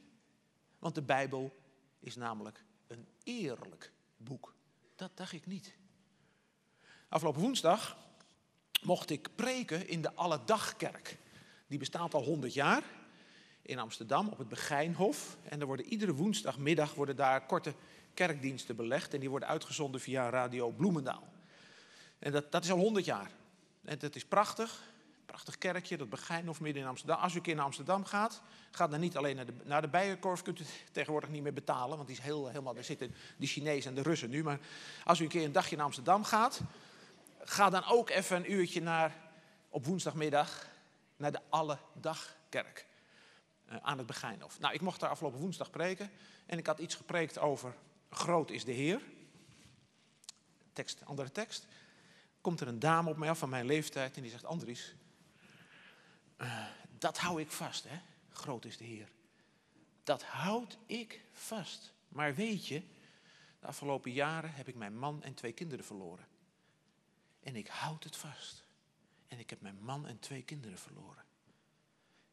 Want 0.80 0.96
de 0.96 1.02
Bijbel 1.02 1.56
is 2.00 2.16
namelijk 2.16 2.64
een 2.88 3.08
eerlijk 3.24 3.92
boek. 4.18 4.54
Dat 4.96 5.12
dacht 5.14 5.32
ik 5.32 5.46
niet. 5.46 5.76
Afgelopen 7.10 7.42
woensdag 7.42 7.98
mocht 8.82 9.10
ik 9.10 9.36
preken 9.36 9.88
in 9.88 10.02
de 10.02 10.14
Alledagkerk. 10.14 11.18
Die 11.68 11.80
bestaat 11.80 12.14
al 12.14 12.24
100 12.24 12.54
jaar 12.54 12.84
in 13.62 13.80
Amsterdam 13.80 14.28
op 14.28 14.38
het 14.38 14.50
Begijnhof. 14.50 15.38
En 15.44 15.60
er 15.60 15.68
worden 15.68 15.86
iedere 15.86 16.14
woensdagmiddag 16.14 16.94
worden 16.94 17.16
daar 17.16 17.46
korte 17.46 17.74
kerkdiensten 18.14 18.76
belegd. 18.76 19.14
En 19.14 19.20
die 19.20 19.30
worden 19.30 19.50
uitgezonden 19.50 20.02
via 20.02 20.30
Radio 20.30 20.70
Bloemendaal. 20.70 21.28
En 22.20 22.32
dat, 22.32 22.52
dat 22.52 22.64
is 22.64 22.72
al 22.72 22.78
100 22.78 23.06
jaar. 23.06 23.32
En 23.86 24.00
dat 24.00 24.16
is 24.16 24.26
prachtig. 24.26 24.82
Prachtig 25.26 25.58
kerkje, 25.58 25.98
dat 25.98 26.10
Begijnhof 26.10 26.60
midden 26.60 26.82
in 26.82 26.88
Amsterdam. 26.88 27.20
Als 27.20 27.34
u 27.34 27.36
een 27.36 27.42
keer 27.42 27.56
naar 27.56 27.66
Amsterdam 27.66 28.06
gaat, 28.06 28.42
gaat 28.72 28.92
dan 28.92 29.00
niet 29.00 29.18
alleen 29.18 29.36
naar 29.36 29.46
de, 29.46 29.54
naar 29.64 29.82
de 29.82 29.88
Bijenkorf. 29.88 30.42
Kunt 30.42 30.60
u 30.60 30.64
tegenwoordig 30.92 31.30
niet 31.30 31.44
meer 31.44 31.54
betalen, 31.54 31.96
want 31.96 32.08
die 32.08 32.18
is 32.18 32.24
heel, 32.24 32.48
helemaal, 32.48 32.74
daar 32.74 32.84
zitten 32.84 33.16
de 33.38 33.48
Chinezen 33.48 33.90
en 33.90 33.96
de 33.96 34.02
Russen 34.02 34.30
nu. 34.30 34.44
Maar 34.44 34.60
als 35.04 35.20
u 35.20 35.24
een 35.24 35.30
keer 35.30 35.46
een 35.46 35.52
dagje 35.52 35.76
naar 35.76 35.86
Amsterdam 35.86 36.24
gaat, 36.24 36.62
ga 37.40 37.70
dan 37.70 37.86
ook 37.86 38.10
even 38.10 38.38
een 38.38 38.52
uurtje 38.52 38.82
naar, 38.82 39.16
op 39.70 39.86
woensdagmiddag 39.86 40.68
naar 41.18 41.32
de 41.32 41.42
Alledagkerk. 41.50 42.86
Uh, 43.70 43.76
aan 43.82 43.98
het 43.98 44.08
Begijnhof. 44.08 44.60
Nou, 44.60 44.74
ik 44.74 44.82
mocht 44.82 45.00
daar 45.00 45.10
afgelopen 45.10 45.40
woensdag 45.40 45.70
preken. 45.70 46.12
En 46.46 46.58
ik 46.58 46.68
had 46.68 46.80
iets 46.80 46.96
gepreekt 46.96 47.38
over 47.38 47.76
groot 48.10 48.50
is 48.50 48.66
de 48.66 48.72
Heer. 48.72 49.02
Tekst, 50.74 51.02
andere 51.06 51.32
tekst. 51.32 51.68
Komt 52.46 52.62
er 52.62 52.68
een 52.68 52.80
dame 52.80 53.10
op 53.10 53.18
mij 53.18 53.30
af 53.30 53.38
van 53.38 53.50
mijn 53.50 53.66
leeftijd 53.66 54.16
en 54.16 54.22
die 54.22 54.32
zegt: 54.32 54.46
Andries, 54.46 54.96
uh, 56.38 56.66
dat 56.98 57.18
hou 57.18 57.42
ik 57.42 57.52
vast, 57.52 57.84
hè? 57.84 58.00
Groot 58.30 58.66
is 58.66 58.78
de 58.78 58.84
Heer. 58.84 59.10
Dat 60.04 60.24
houd 60.24 60.78
ik 60.86 61.26
vast. 61.32 61.94
Maar 62.08 62.36
weet 62.36 62.68
je, 62.68 62.84
de 63.60 63.68
afgelopen 63.68 64.12
jaren 64.12 64.54
heb 64.54 64.68
ik 64.68 64.76
mijn 64.76 64.98
man 64.98 65.24
en 65.24 65.34
twee 65.34 65.52
kinderen 65.52 65.86
verloren. 65.86 66.28
En 67.40 67.56
ik 67.56 67.68
houd 67.68 68.04
het 68.04 68.16
vast. 68.16 68.64
En 69.28 69.40
ik 69.40 69.50
heb 69.50 69.62
mijn 69.62 69.80
man 69.80 70.08
en 70.08 70.20
twee 70.20 70.44
kinderen 70.44 70.78
verloren. 70.78 71.24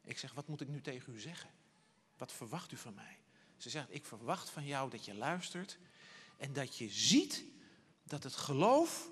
Ik 0.01 0.17
zeg, 0.17 0.33
wat 0.33 0.47
moet 0.47 0.61
ik 0.61 0.67
nu 0.67 0.81
tegen 0.81 1.13
u 1.13 1.19
zeggen? 1.19 1.49
Wat 2.17 2.31
verwacht 2.31 2.71
u 2.71 2.77
van 2.77 2.93
mij? 2.93 3.17
Ze 3.57 3.69
zegt, 3.69 3.93
ik 3.93 4.05
verwacht 4.05 4.49
van 4.49 4.65
jou 4.65 4.89
dat 4.89 5.05
je 5.05 5.13
luistert 5.13 5.77
en 6.37 6.53
dat 6.53 6.77
je 6.77 6.89
ziet 6.89 7.43
dat 8.03 8.23
het 8.23 8.35
geloof 8.35 9.11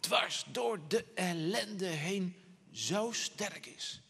dwars 0.00 0.44
door 0.52 0.88
de 0.88 1.04
ellende 1.14 1.86
heen 1.86 2.34
zo 2.72 3.12
sterk 3.12 3.66
is. 3.66 4.02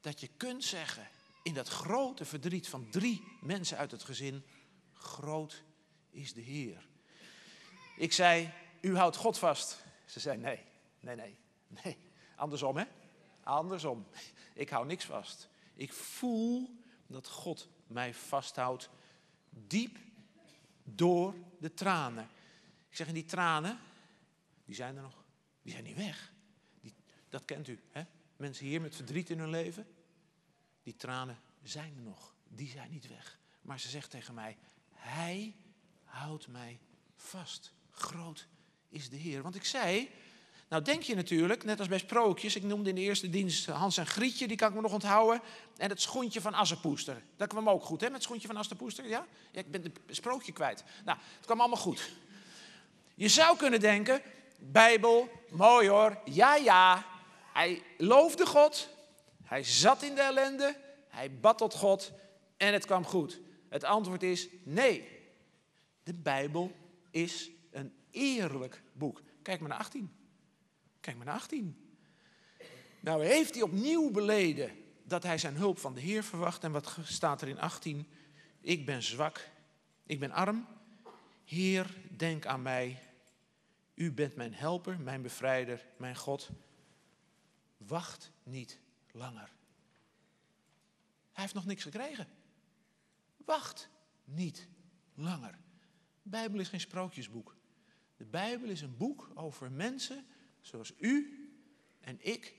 Dat 0.00 0.20
je 0.20 0.28
kunt 0.36 0.64
zeggen, 0.64 1.08
in 1.42 1.54
dat 1.54 1.68
grote 1.68 2.24
verdriet 2.24 2.68
van 2.68 2.90
drie 2.90 3.22
mensen 3.40 3.76
uit 3.78 3.90
het 3.90 4.02
gezin, 4.02 4.44
groot 4.92 5.62
is 6.10 6.34
de 6.34 6.40
Heer. 6.40 6.86
Ik 7.96 8.12
zei, 8.12 8.52
u 8.80 8.96
houdt 8.96 9.16
God 9.16 9.38
vast. 9.38 9.84
Ze 10.06 10.20
zei, 10.20 10.38
nee, 10.38 10.60
nee, 11.00 11.16
nee, 11.16 11.38
nee. 11.84 11.98
Andersom, 12.36 12.76
hè? 12.76 12.84
Andersom. 13.42 14.06
Ik 14.54 14.68
hou 14.68 14.86
niks 14.86 15.04
vast. 15.04 15.48
Ik 15.74 15.92
voel 15.92 16.78
dat 17.06 17.28
God 17.28 17.68
mij 17.86 18.14
vasthoudt 18.14 18.90
diep 19.50 19.98
door 20.84 21.34
de 21.58 21.74
tranen. 21.74 22.28
Ik 22.88 22.96
zeg, 22.96 23.06
en 23.06 23.14
die 23.14 23.24
tranen, 23.24 23.80
die 24.64 24.74
zijn 24.74 24.96
er 24.96 25.02
nog. 25.02 25.21
Die 25.62 25.72
zijn 25.72 25.84
niet 25.84 25.96
weg. 25.96 26.32
Die, 26.80 26.94
dat 27.28 27.44
kent 27.44 27.68
u, 27.68 27.80
hè? 27.90 28.02
Mensen 28.36 28.66
hier 28.66 28.80
met 28.80 28.96
verdriet 28.96 29.30
in 29.30 29.38
hun 29.38 29.50
leven. 29.50 29.86
Die 30.82 30.96
tranen 30.96 31.38
zijn 31.62 31.94
er 31.96 32.02
nog. 32.02 32.34
Die 32.48 32.68
zijn 32.68 32.90
niet 32.90 33.08
weg. 33.08 33.38
Maar 33.62 33.80
ze 33.80 33.88
zegt 33.88 34.10
tegen 34.10 34.34
mij, 34.34 34.56
hij 34.94 35.54
houdt 36.04 36.48
mij 36.48 36.80
vast. 37.16 37.72
Groot 37.90 38.46
is 38.88 39.10
de 39.10 39.16
Heer. 39.16 39.42
Want 39.42 39.54
ik 39.54 39.64
zei, 39.64 40.10
nou 40.68 40.82
denk 40.82 41.02
je 41.02 41.14
natuurlijk, 41.14 41.64
net 41.64 41.78
als 41.78 41.88
bij 41.88 41.98
sprookjes, 41.98 42.56
ik 42.56 42.62
noemde 42.62 42.88
in 42.88 42.94
de 42.94 43.00
eerste 43.00 43.30
dienst 43.30 43.66
Hans 43.66 43.96
en 43.96 44.06
Grietje, 44.06 44.48
die 44.48 44.56
kan 44.56 44.68
ik 44.68 44.74
me 44.74 44.80
nog 44.80 44.92
onthouden. 44.92 45.40
En 45.76 45.88
het 45.88 46.00
schoentje 46.00 46.40
van 46.40 46.54
Assepoester. 46.54 47.22
Dat 47.36 47.48
kwam 47.48 47.68
ook 47.68 47.82
goed, 47.82 48.00
hè, 48.00 48.08
het 48.08 48.22
schoentje 48.22 48.46
van 48.46 48.56
Assepoester, 48.56 49.08
ja? 49.08 49.26
ja? 49.52 49.60
Ik 49.60 49.70
ben 49.70 49.82
het 49.82 49.98
sprookje 50.08 50.52
kwijt. 50.52 50.84
Nou, 51.04 51.18
het 51.36 51.44
kwam 51.44 51.60
allemaal 51.60 51.78
goed. 51.78 52.10
Je 53.14 53.28
zou 53.28 53.56
kunnen 53.56 53.80
denken, 53.80 54.22
Bijbel, 54.64 55.28
mooi 55.50 55.88
hoor, 55.88 56.20
ja 56.24 56.54
ja. 56.54 57.06
Hij 57.52 57.82
loofde 57.98 58.46
God, 58.46 58.88
hij 59.44 59.64
zat 59.64 60.02
in 60.02 60.14
de 60.14 60.20
ellende, 60.20 60.76
hij 61.08 61.38
bad 61.38 61.58
tot 61.58 61.74
God 61.74 62.12
en 62.56 62.72
het 62.72 62.86
kwam 62.86 63.04
goed. 63.04 63.40
Het 63.68 63.84
antwoord 63.84 64.22
is 64.22 64.48
nee. 64.64 65.08
De 66.02 66.14
Bijbel 66.14 66.72
is 67.10 67.50
een 67.70 67.94
eerlijk 68.10 68.82
boek. 68.92 69.22
Kijk 69.42 69.60
maar 69.60 69.68
naar 69.68 69.78
18. 69.78 70.12
Kijk 71.00 71.16
maar 71.16 71.26
naar 71.26 71.34
18. 71.34 71.96
Nou 73.00 73.24
heeft 73.24 73.54
hij 73.54 73.62
opnieuw 73.62 74.10
beleden 74.10 74.70
dat 75.04 75.22
hij 75.22 75.38
zijn 75.38 75.56
hulp 75.56 75.78
van 75.78 75.94
de 75.94 76.00
Heer 76.00 76.24
verwacht. 76.24 76.64
En 76.64 76.72
wat 76.72 76.96
staat 77.04 77.42
er 77.42 77.48
in 77.48 77.60
18? 77.60 78.08
Ik 78.60 78.86
ben 78.86 79.02
zwak, 79.02 79.48
ik 80.06 80.20
ben 80.20 80.30
arm. 80.30 80.66
Heer, 81.44 81.94
denk 82.16 82.46
aan 82.46 82.62
mij. 82.62 82.98
U 83.94 84.12
bent 84.12 84.34
mijn 84.34 84.54
helper, 84.54 85.00
mijn 85.00 85.22
bevrijder, 85.22 85.86
mijn 85.96 86.16
God. 86.16 86.50
Wacht 87.76 88.32
niet 88.42 88.80
langer. 89.10 89.50
Hij 91.32 91.42
heeft 91.42 91.54
nog 91.54 91.66
niks 91.66 91.82
gekregen. 91.82 92.28
Wacht 93.36 93.88
niet 94.24 94.68
langer. 95.14 95.58
De 96.22 96.28
Bijbel 96.28 96.60
is 96.60 96.68
geen 96.68 96.80
sprookjesboek. 96.80 97.56
De 98.16 98.24
Bijbel 98.24 98.68
is 98.68 98.80
een 98.80 98.96
boek 98.96 99.30
over 99.34 99.72
mensen 99.72 100.26
Zoals 100.62 100.92
u 100.98 101.38
en 102.00 102.18
ik 102.20 102.54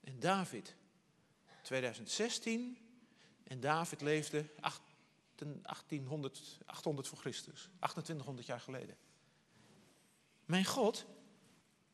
en 0.00 0.20
David. 0.20 0.76
2016 1.62 2.78
en 3.44 3.60
David 3.60 4.00
leefde 4.00 4.46
1800, 5.34 6.58
800 6.66 7.08
voor 7.08 7.18
Christus, 7.18 7.60
2800 7.60 8.46
jaar 8.46 8.60
geleden. 8.60 8.96
Mijn 10.50 10.64
God 10.64 11.04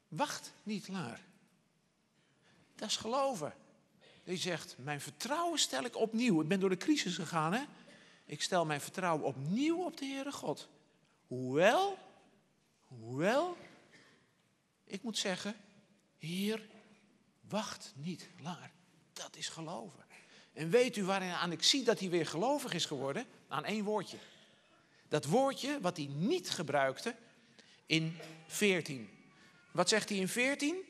wacht 0.09 0.53
niet 0.63 0.89
langer. 0.89 1.21
Dat 2.75 2.89
is 2.89 2.97
geloven. 2.97 3.55
Die 4.25 4.37
zegt, 4.37 4.77
mijn 4.79 5.01
vertrouwen 5.01 5.59
stel 5.59 5.85
ik 5.85 5.97
opnieuw. 5.97 6.43
Ik 6.43 6.49
ben 6.49 6.61
door 6.61 6.69
de 6.69 6.77
crisis 6.77 7.15
gegaan, 7.15 7.53
hè. 7.53 7.65
Ik 8.25 8.43
stel 8.43 8.67
mijn 8.67 8.81
vertrouwen 8.81 9.27
opnieuw 9.27 9.85
op 9.85 9.97
de 9.97 10.05
Heere 10.05 10.33
God. 10.33 10.69
Hoewel, 11.27 11.99
hoewel 12.85 13.57
ik 14.85 15.03
moet 15.03 15.19
zeggen, 15.19 15.57
Heer, 16.19 16.69
wacht 17.49 17.93
niet 17.97 18.29
langer. 18.43 18.71
Dat 19.13 19.37
is 19.37 19.49
geloven. 19.49 20.05
En 20.53 20.71
weet 20.71 20.97
u 20.97 21.05
waarin 21.05 21.31
aan 21.31 21.53
ik 21.53 21.63
zie 21.63 21.85
dat 21.85 21.99
hij 21.99 22.11
weer 22.11 22.27
gelovig 22.27 22.73
is 22.73 22.85
geworden? 22.85 23.27
Aan 23.49 23.65
één 23.65 23.85
woordje. 23.85 24.19
Dat 25.09 25.25
woordje 25.25 25.81
wat 25.81 25.97
hij 25.97 26.07
niet 26.07 26.51
gebruikte 26.51 27.17
in 27.87 28.19
14. 28.47 29.09
Wat 29.71 29.89
zegt 29.89 30.09
hij 30.09 30.19
in 30.19 30.29
14? 30.29 30.85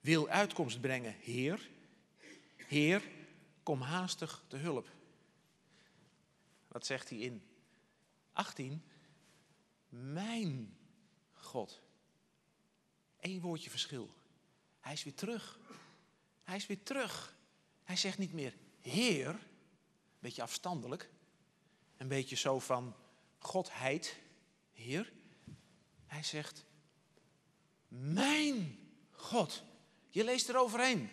Wil 0.00 0.28
uitkomst 0.28 0.80
brengen, 0.80 1.14
Heer. 1.20 1.70
Heer, 2.56 3.02
kom 3.62 3.80
haastig 3.80 4.44
te 4.48 4.56
hulp. 4.56 4.88
Wat 6.68 6.86
zegt 6.86 7.08
hij 7.08 7.18
in 7.18 7.42
18? 8.32 8.82
Mijn 9.88 10.76
God. 11.32 11.80
Eén 13.20 13.40
woordje 13.40 13.70
verschil. 13.70 14.14
Hij 14.80 14.92
is 14.92 15.04
weer 15.04 15.14
terug. 15.14 15.58
Hij 16.42 16.56
is 16.56 16.66
weer 16.66 16.82
terug. 16.82 17.36
Hij 17.82 17.96
zegt 17.96 18.18
niet 18.18 18.32
meer 18.32 18.54
Heer, 18.80 19.28
een 19.28 19.38
beetje 20.18 20.42
afstandelijk, 20.42 21.10
een 21.96 22.08
beetje 22.08 22.36
zo 22.36 22.58
van 22.58 22.94
Godheid, 23.38 24.16
Heer. 24.74 25.12
Hij 26.06 26.22
zegt, 26.22 26.64
mijn 27.88 28.78
God. 29.10 29.62
Je 30.10 30.24
leest 30.24 30.48
er 30.48 30.56
overheen. 30.56 31.10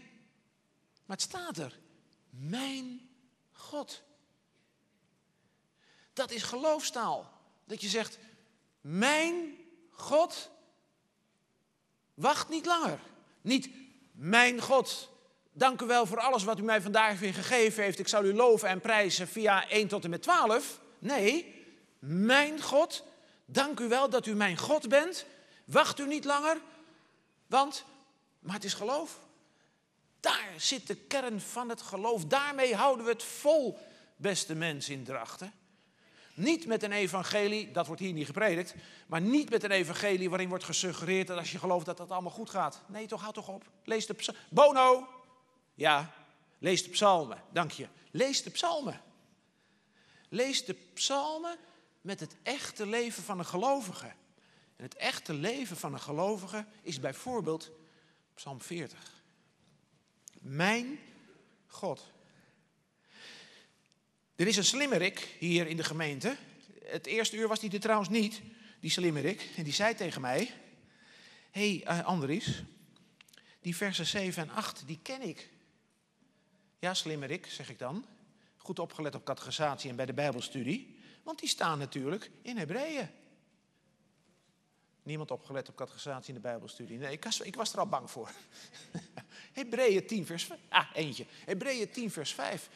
Maar 1.06 1.18
het 1.18 1.22
staat 1.22 1.58
er, 1.58 1.80
mijn 2.30 3.10
God. 3.52 4.04
Dat 6.14 6.32
is 6.32 6.44
geloofstaal. 6.44 7.32
Dat 7.66 7.82
je 7.82 7.88
zegt, 7.88 8.18
mijn 8.82 9.58
God, 9.92 10.50
wacht 12.14 12.50
niet 12.50 12.66
langer. 12.66 13.00
Niet 13.42 13.70
mijn 14.12 14.62
God, 14.62 15.10
dank 15.52 15.82
u 15.82 15.86
wel 15.86 16.06
voor 16.06 16.20
alles 16.20 16.44
wat 16.44 16.60
u 16.60 16.62
mij 16.62 16.82
vandaag 16.82 17.20
weer 17.20 17.34
gegeven 17.34 17.84
heeft. 17.84 18.00
Ik 18.00 18.08
zal 18.08 18.26
u 18.26 18.34
loven 18.34 18.70
en 18.70 18.82
prijzen 18.82 19.28
via 19.28 19.70
1 19.70 19.88
tot 19.88 20.04
en 20.04 20.10
met 20.10 20.22
12. 20.22 20.80
Nee, 21.00 21.56
mijn 22.00 22.62
God, 22.62 23.04
dank 23.52 23.80
u 23.80 23.88
wel 23.88 24.10
dat 24.10 24.26
u 24.26 24.36
mijn 24.36 24.58
God 24.58 24.90
bent. 24.90 25.26
Wacht 25.66 26.00
u 26.00 26.08
niet 26.08 26.26
langer, 26.26 26.58
want, 27.48 27.86
maar 28.40 28.56
het 28.56 28.64
is 28.64 28.74
geloof. 28.74 29.20
Daar 30.20 30.54
zit 30.58 30.88
de 30.88 30.96
kern 30.96 31.42
van 31.42 31.70
het 31.70 31.82
geloof. 31.82 32.26
Daarmee 32.26 32.76
houden 32.76 33.06
we 33.06 33.12
het 33.12 33.24
vol, 33.24 33.78
beste 34.16 34.56
mensen 34.56 34.94
in 34.94 35.04
Drachten. 35.04 35.54
Niet 36.34 36.66
met 36.66 36.84
een 36.84 36.92
evangelie, 36.92 37.72
dat 37.72 37.88
wordt 37.88 38.02
hier 38.02 38.14
niet 38.14 38.26
gepredikt, 38.26 38.76
maar 39.08 39.22
niet 39.22 39.50
met 39.50 39.64
een 39.64 39.72
evangelie 39.72 40.30
waarin 40.30 40.50
wordt 40.50 40.64
gesuggereerd 40.64 41.28
dat 41.28 41.38
als 41.38 41.52
je 41.52 41.60
gelooft 41.60 41.86
dat 41.86 41.98
dat 41.98 42.12
allemaal 42.12 42.32
goed 42.32 42.50
gaat. 42.50 42.82
Nee, 42.88 43.08
toch, 43.08 43.22
houd 43.22 43.34
toch 43.34 43.48
op. 43.48 43.64
Lees 43.84 44.06
de 44.06 44.14
psalmen. 44.14 44.44
Bono, 44.50 45.08
ja, 45.74 46.14
lees 46.60 46.84
de 46.84 46.90
psalmen, 46.90 47.44
dank 47.52 47.72
je. 47.72 47.88
Lees 48.12 48.44
de 48.44 48.50
psalmen. 48.50 49.02
Lees 50.30 50.66
de 50.66 50.74
psalmen 50.94 51.58
met 52.02 52.20
het 52.20 52.36
echte 52.44 52.86
leven 52.88 53.24
van 53.24 53.40
een 53.40 53.46
gelovige. 53.46 54.14
En 54.76 54.84
het 54.84 54.96
echte 54.96 55.34
leven 55.34 55.78
van 55.78 55.94
een 55.94 56.00
gelovige 56.00 56.66
is 56.82 57.00
bijvoorbeeld 57.00 57.72
Psalm 58.34 58.62
40. 58.62 59.24
Mijn 60.40 61.00
God. 61.68 62.12
Er 64.36 64.48
is 64.48 64.58
een 64.58 64.64
slimmerik 64.64 65.36
hier 65.40 65.68
in 65.68 65.78
de 65.78 65.84
gemeente. 65.84 66.36
Het 66.84 67.06
eerste 67.06 67.38
uur 67.38 67.48
was 67.48 67.60
die 67.60 67.72
er 67.72 67.80
trouwens 67.80 68.10
niet, 68.10 68.42
die 68.80 68.92
slimmerik. 68.92 69.50
En 69.56 69.64
die 69.64 69.74
zei 69.74 69.96
tegen 69.96 70.22
mij: 70.22 70.54
Hé 71.52 71.82
hey, 71.82 72.00
uh, 72.00 72.06
Andries, 72.06 72.64
die 73.60 73.76
versen 73.76 74.06
7 74.06 74.44
en 74.44 74.50
8, 74.50 74.84
die 74.86 75.00
ken 75.02 75.22
ik. 75.22 75.50
Ja, 76.80 76.94
slimmerik, 76.94 77.46
zeg 77.46 77.70
ik 77.70 77.80
dan. 77.80 78.06
Goed 78.58 78.80
opgelet 78.80 79.16
op 79.16 79.26
catechisatie 79.26 79.90
en 79.90 79.96
bij 79.96 80.06
de 80.06 80.14
Bijbelstudie. 80.14 81.00
Want 81.24 81.40
die 81.40 81.50
staan 81.50 81.80
natuurlijk 81.80 82.32
in 82.42 82.58
Hebreeën. 82.58 83.10
Niemand 85.04 85.32
opgelet 85.32 85.70
op 85.70 85.76
catechisatie 85.76 86.28
in 86.28 86.34
de 86.34 86.48
Bijbelstudie. 86.48 86.98
Nee, 86.98 87.12
ik 87.12 87.24
was, 87.24 87.40
ik 87.40 87.56
was 87.56 87.74
er 87.74 87.80
al 87.80 87.88
bang 87.88 88.12
voor. 88.12 88.32
Hebreeën 89.54 90.08
10 90.08 90.26
vers 90.26 90.44
5. 90.44 90.60
Ah, 90.70 90.90
eentje. 90.94 91.26
Hebreeën 91.46 91.92
10 91.92 92.12
vers 92.12 92.34
5. 92.34 92.70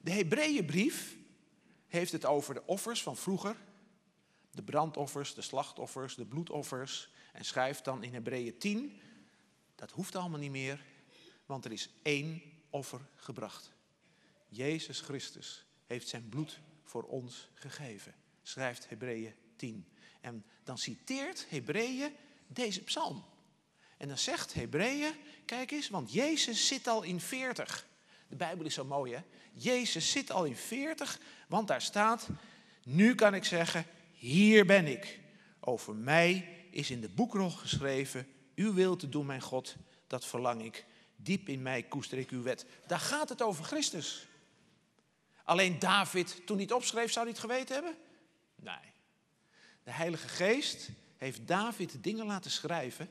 De 0.00 0.10
Hebreeënbrief 0.10 1.16
heeft 1.86 2.12
het 2.12 2.24
over 2.24 2.54
de 2.54 2.66
offers 2.66 3.02
van 3.02 3.16
vroeger. 3.16 3.56
De 4.50 4.62
brandoffers, 4.62 5.34
de 5.34 5.42
slachtoffers, 5.42 6.14
de 6.14 6.24
bloedoffers. 6.24 7.10
En 7.32 7.44
schrijft 7.44 7.84
dan 7.84 8.02
in 8.02 8.14
Hebreeën 8.14 8.58
10, 8.58 9.00
dat 9.74 9.90
hoeft 9.90 10.16
allemaal 10.16 10.38
niet 10.38 10.50
meer, 10.50 10.84
want 11.46 11.64
er 11.64 11.72
is 11.72 11.90
één 12.02 12.42
offer 12.70 13.00
gebracht. 13.16 13.72
Jezus 14.48 15.00
Christus 15.00 15.64
heeft 15.86 16.08
zijn 16.08 16.28
bloed 16.28 16.60
voor 16.90 17.02
ons 17.02 17.48
gegeven, 17.54 18.14
schrijft 18.42 18.88
Hebreeën 18.88 19.34
10. 19.56 19.86
En 20.20 20.44
dan 20.64 20.78
citeert 20.78 21.46
Hebreeën 21.48 22.12
deze 22.46 22.82
psalm. 22.82 23.24
En 23.96 24.08
dan 24.08 24.18
zegt 24.18 24.54
Hebreeën, 24.54 25.12
kijk 25.44 25.70
eens, 25.70 25.88
want 25.88 26.12
Jezus 26.12 26.66
zit 26.66 26.86
al 26.86 27.02
in 27.02 27.20
40. 27.20 27.86
De 28.28 28.36
Bijbel 28.36 28.66
is 28.66 28.74
zo 28.74 28.84
mooi, 28.84 29.14
hè? 29.14 29.20
Jezus 29.52 30.10
zit 30.10 30.30
al 30.30 30.44
in 30.44 30.56
40, 30.56 31.20
want 31.48 31.68
daar 31.68 31.82
staat, 31.82 32.28
nu 32.84 33.14
kan 33.14 33.34
ik 33.34 33.44
zeggen, 33.44 33.86
hier 34.12 34.66
ben 34.66 34.86
ik. 34.86 35.20
Over 35.60 35.94
mij 35.94 36.48
is 36.70 36.90
in 36.90 37.00
de 37.00 37.08
boekrol 37.08 37.50
geschreven, 37.50 38.26
uw 38.54 38.74
wil 38.74 38.96
te 38.96 39.08
doen, 39.08 39.26
mijn 39.26 39.40
God, 39.40 39.76
dat 40.06 40.24
verlang 40.26 40.64
ik. 40.64 40.84
Diep 41.16 41.48
in 41.48 41.62
mij 41.62 41.82
koester 41.82 42.18
ik 42.18 42.30
uw 42.30 42.42
wet. 42.42 42.66
Daar 42.86 43.00
gaat 43.00 43.28
het 43.28 43.42
over 43.42 43.64
Christus. 43.64 44.28
Alleen 45.50 45.78
David, 45.78 46.46
toen 46.46 46.56
hij 46.56 46.70
opschreef, 46.70 47.12
zou 47.12 47.24
hij 47.24 47.34
het 47.34 47.44
geweten 47.44 47.74
hebben? 47.74 47.96
Nee. 48.54 48.92
De 49.82 49.90
Heilige 49.90 50.28
Geest 50.28 50.88
heeft 51.16 51.46
David 51.46 52.02
dingen 52.02 52.26
laten 52.26 52.50
schrijven 52.50 53.10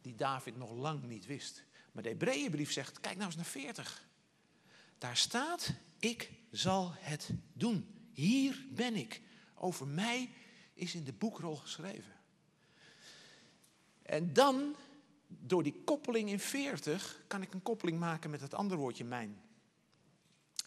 die 0.00 0.14
David 0.14 0.56
nog 0.56 0.70
lang 0.70 1.02
niet 1.02 1.26
wist. 1.26 1.64
Maar 1.92 2.02
de 2.02 2.08
Hebreeënbrief 2.08 2.72
zegt, 2.72 3.00
kijk 3.00 3.14
nou 3.14 3.26
eens 3.26 3.36
naar 3.36 3.44
40. 3.44 4.08
Daar 4.98 5.16
staat, 5.16 5.72
ik 5.98 6.30
zal 6.50 6.92
het 6.98 7.30
doen. 7.52 8.08
Hier 8.12 8.66
ben 8.70 8.94
ik. 8.94 9.20
Over 9.54 9.86
mij 9.86 10.30
is 10.74 10.94
in 10.94 11.04
de 11.04 11.12
boekrol 11.12 11.56
geschreven. 11.56 12.12
En 14.02 14.32
dan, 14.32 14.76
door 15.26 15.62
die 15.62 15.82
koppeling 15.84 16.30
in 16.30 16.40
40, 16.40 17.22
kan 17.26 17.42
ik 17.42 17.52
een 17.52 17.62
koppeling 17.62 17.98
maken 17.98 18.30
met 18.30 18.40
het 18.40 18.54
andere 18.54 18.80
woordje 18.80 19.04
mijn. 19.04 19.40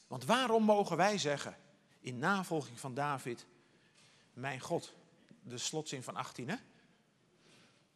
Want 0.07 0.25
waarom 0.25 0.63
mogen 0.63 0.97
wij 0.97 1.17
zeggen, 1.17 1.57
in 1.99 2.17
navolging 2.17 2.79
van 2.79 2.93
David, 2.93 3.45
mijn 4.33 4.59
God, 4.59 4.93
de 5.43 5.57
slotzin 5.57 6.03
van 6.03 6.15
18, 6.15 6.49
hè? 6.49 6.55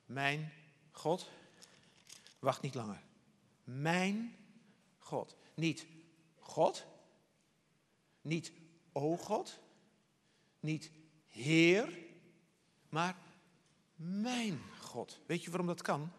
Mijn 0.06 0.54
God, 0.92 1.30
wacht 2.40 2.62
niet 2.62 2.76
langer. 2.76 3.02
Mijn 3.64 4.36
God. 4.98 5.36
Niet 5.54 5.86
God, 6.40 6.86
niet 8.22 8.52
o 8.92 9.18
God, 9.18 9.60
niet 10.60 10.92
Heer, 11.28 11.98
maar 12.90 13.16
mijn 13.96 14.62
God. 14.80 15.20
Weet 15.26 15.44
je 15.44 15.50
waarom 15.50 15.68
dat 15.68 15.82
kan? 15.82 16.12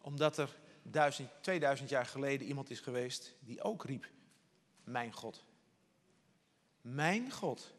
Omdat 0.00 0.38
er 0.38 0.58
duizend, 0.82 1.30
2000 1.40 1.88
jaar 1.88 2.06
geleden 2.06 2.46
iemand 2.46 2.70
is 2.70 2.80
geweest 2.80 3.34
die 3.40 3.62
ook 3.62 3.84
riep, 3.84 4.10
mijn 4.84 5.12
God. 5.12 5.44
Mijn 6.80 7.30
God. 7.30 7.72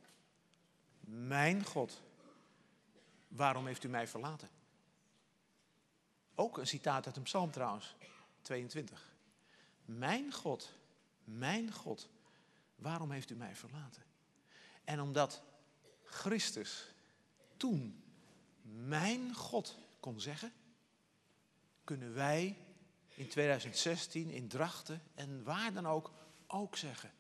Mijn 1.00 1.66
God. 1.66 2.02
Waarom 3.28 3.66
heeft 3.66 3.84
u 3.84 3.88
mij 3.88 4.08
verlaten? 4.08 4.50
Ook 6.36 6.58
een 6.58 6.68
citaat 6.68 7.06
uit 7.06 7.16
een 7.16 7.24
psalm 7.24 7.52
trouwens, 7.52 7.96
22. 8.42 9.12
Mijn 9.86 10.34
God, 10.34 10.70
mijn 11.24 11.72
God, 11.72 12.10
waarom 12.76 13.12
heeft 13.12 13.30
u 13.30 13.36
mij 13.36 13.56
verlaten? 13.56 14.04
En 14.84 15.02
omdat 15.02 15.44
Christus 16.04 16.94
toen 17.58 18.04
mijn 18.62 19.34
God 19.34 19.78
kon 20.00 20.20
zeggen, 20.20 20.54
kunnen 21.84 22.14
wij 22.14 22.58
in 23.16 23.28
2016 23.28 24.30
in 24.30 24.48
Drachten 24.48 25.02
en 25.16 25.44
waar 25.44 25.74
dan 25.74 25.88
ook 25.88 26.12
ook 26.48 26.78
zeggen, 26.78 27.12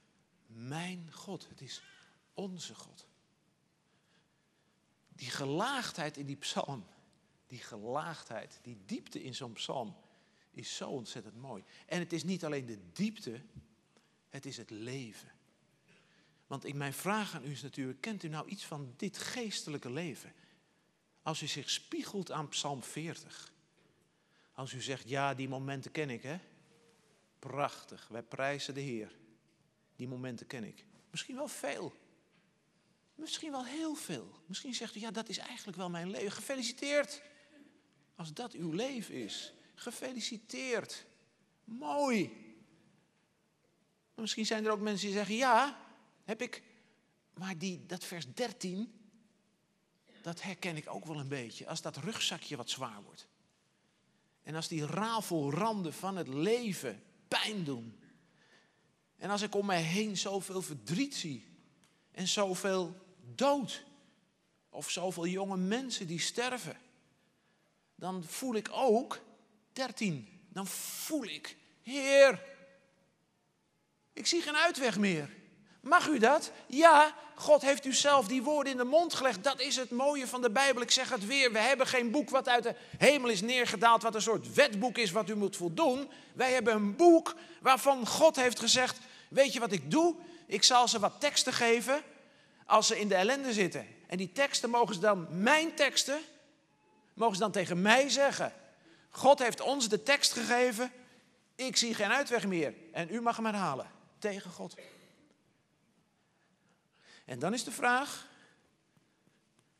mijn 0.47 1.09
God, 1.11 1.49
het 1.49 1.61
is 1.61 1.81
onze 2.33 2.75
God. 2.75 3.07
Die 5.09 5.29
gelaagdheid 5.29 6.17
in 6.17 6.25
die 6.25 6.35
psalm, 6.35 6.85
die 7.47 7.59
gelaagdheid, 7.59 8.59
die 8.61 8.81
diepte 8.85 9.23
in 9.23 9.35
zo'n 9.35 9.53
psalm, 9.53 9.95
is 10.51 10.75
zo 10.75 10.89
ontzettend 10.89 11.35
mooi. 11.35 11.63
En 11.85 11.99
het 11.99 12.13
is 12.13 12.23
niet 12.23 12.45
alleen 12.45 12.65
de 12.65 12.79
diepte, 12.93 13.41
het 14.29 14.45
is 14.45 14.57
het 14.57 14.69
leven. 14.69 15.31
Want 16.47 16.65
in 16.65 16.77
mijn 16.77 16.93
vraag 16.93 17.35
aan 17.35 17.45
u 17.45 17.51
is 17.51 17.61
natuurlijk, 17.61 18.01
kent 18.01 18.23
u 18.23 18.27
nou 18.27 18.47
iets 18.47 18.65
van 18.65 18.93
dit 18.97 19.17
geestelijke 19.17 19.91
leven? 19.91 20.33
Als 21.21 21.41
u 21.41 21.47
zich 21.47 21.69
spiegelt 21.69 22.31
aan 22.31 22.47
Psalm 22.47 22.83
40. 22.83 23.52
Als 24.53 24.73
u 24.73 24.81
zegt, 24.81 25.09
ja, 25.09 25.33
die 25.33 25.47
momenten 25.47 25.91
ken 25.91 26.09
ik, 26.09 26.23
hè? 26.23 26.37
Prachtig, 27.39 28.07
wij 28.07 28.23
prijzen 28.23 28.73
de 28.73 28.79
Heer. 28.79 29.15
Die 29.95 30.07
momenten 30.07 30.47
ken 30.47 30.63
ik. 30.63 30.85
Misschien 31.09 31.35
wel 31.35 31.47
veel. 31.47 31.93
Misschien 33.15 33.51
wel 33.51 33.65
heel 33.65 33.95
veel. 33.95 34.31
Misschien 34.45 34.73
zegt 34.73 34.95
u, 34.95 34.99
ja, 34.99 35.11
dat 35.11 35.29
is 35.29 35.37
eigenlijk 35.37 35.77
wel 35.77 35.89
mijn 35.89 36.09
leven. 36.09 36.31
Gefeliciteerd. 36.31 37.21
Als 38.15 38.33
dat 38.33 38.53
uw 38.53 38.71
leven 38.71 39.13
is. 39.13 39.53
Gefeliciteerd. 39.75 41.05
Mooi. 41.63 42.41
Misschien 44.15 44.45
zijn 44.45 44.65
er 44.65 44.71
ook 44.71 44.79
mensen 44.79 45.05
die 45.05 45.15
zeggen, 45.15 45.35
ja, 45.35 45.79
heb 46.23 46.41
ik. 46.41 46.63
Maar 47.33 47.57
die, 47.57 47.85
dat 47.85 48.03
vers 48.03 48.33
13, 48.33 48.93
dat 50.21 50.41
herken 50.41 50.75
ik 50.75 50.89
ook 50.89 51.05
wel 51.05 51.19
een 51.19 51.27
beetje. 51.27 51.67
Als 51.67 51.81
dat 51.81 51.97
rugzakje 51.97 52.57
wat 52.57 52.69
zwaar 52.69 53.03
wordt. 53.03 53.27
En 54.43 54.55
als 54.55 54.67
die 54.67 54.85
rafelranden 54.85 55.93
van 55.93 56.17
het 56.17 56.27
leven 56.27 57.03
pijn 57.27 57.63
doen. 57.63 57.99
En 59.17 59.29
als 59.29 59.41
ik 59.41 59.55
om 59.55 59.65
mij 59.65 59.81
heen 59.81 60.17
zoveel 60.17 60.61
verdriet 60.61 61.15
zie. 61.15 61.47
En 62.11 62.27
zoveel 62.27 62.95
dood. 63.35 63.83
Of 64.69 64.89
zoveel 64.89 65.27
jonge 65.27 65.57
mensen 65.57 66.07
die 66.07 66.19
sterven. 66.19 66.77
Dan 67.95 68.23
voel 68.23 68.55
ik 68.55 68.69
ook 68.71 69.21
13. 69.73 70.41
Dan 70.49 70.67
voel 70.67 71.23
ik, 71.23 71.57
Heer, 71.81 72.43
ik 74.13 74.27
zie 74.27 74.41
geen 74.41 74.55
uitweg 74.55 74.97
meer. 74.97 75.42
Mag 75.83 76.07
u 76.07 76.17
dat? 76.19 76.51
Ja, 76.67 77.13
God 77.35 77.61
heeft 77.61 77.85
u 77.85 77.93
zelf 77.93 78.27
die 78.27 78.43
woorden 78.43 78.71
in 78.71 78.77
de 78.77 78.83
mond 78.83 79.13
gelegd. 79.13 79.43
Dat 79.43 79.59
is 79.59 79.75
het 79.75 79.91
mooie 79.91 80.27
van 80.27 80.41
de 80.41 80.49
Bijbel. 80.49 80.81
Ik 80.81 80.91
zeg 80.91 81.09
het 81.09 81.25
weer, 81.25 81.51
we 81.51 81.59
hebben 81.59 81.87
geen 81.87 82.11
boek 82.11 82.29
wat 82.29 82.47
uit 82.47 82.63
de 82.63 82.75
hemel 82.97 83.29
is 83.29 83.41
neergedaald, 83.41 84.03
wat 84.03 84.15
een 84.15 84.21
soort 84.21 84.53
wetboek 84.53 84.97
is 84.97 85.11
wat 85.11 85.29
u 85.29 85.35
moet 85.35 85.55
voldoen. 85.55 86.09
Wij 86.33 86.51
hebben 86.51 86.73
een 86.73 86.95
boek 86.95 87.35
waarvan 87.61 88.07
God 88.07 88.35
heeft 88.35 88.59
gezegd, 88.59 88.97
weet 89.29 89.53
je 89.53 89.59
wat 89.59 89.71
ik 89.71 89.91
doe? 89.91 90.15
Ik 90.45 90.63
zal 90.63 90.87
ze 90.87 90.99
wat 90.99 91.19
teksten 91.19 91.53
geven 91.53 92.01
als 92.65 92.87
ze 92.87 92.99
in 92.99 93.07
de 93.07 93.15
ellende 93.15 93.53
zitten. 93.53 93.87
En 94.07 94.17
die 94.17 94.31
teksten 94.31 94.69
mogen 94.69 94.93
ze 94.95 94.99
dan, 94.99 95.27
mijn 95.29 95.75
teksten, 95.75 96.19
mogen 97.13 97.35
ze 97.35 97.41
dan 97.41 97.51
tegen 97.51 97.81
mij 97.81 98.09
zeggen. 98.09 98.53
God 99.09 99.39
heeft 99.39 99.61
ons 99.61 99.89
de 99.89 100.03
tekst 100.03 100.33
gegeven, 100.33 100.91
ik 101.55 101.77
zie 101.77 101.93
geen 101.93 102.11
uitweg 102.11 102.47
meer. 102.47 102.73
En 102.91 103.07
u 103.11 103.21
mag 103.21 103.35
hem 103.35 103.45
herhalen, 103.45 103.91
tegen 104.19 104.51
God. 104.51 104.75
En 107.25 107.39
dan 107.39 107.53
is 107.53 107.63
de 107.63 107.71
vraag, 107.71 108.29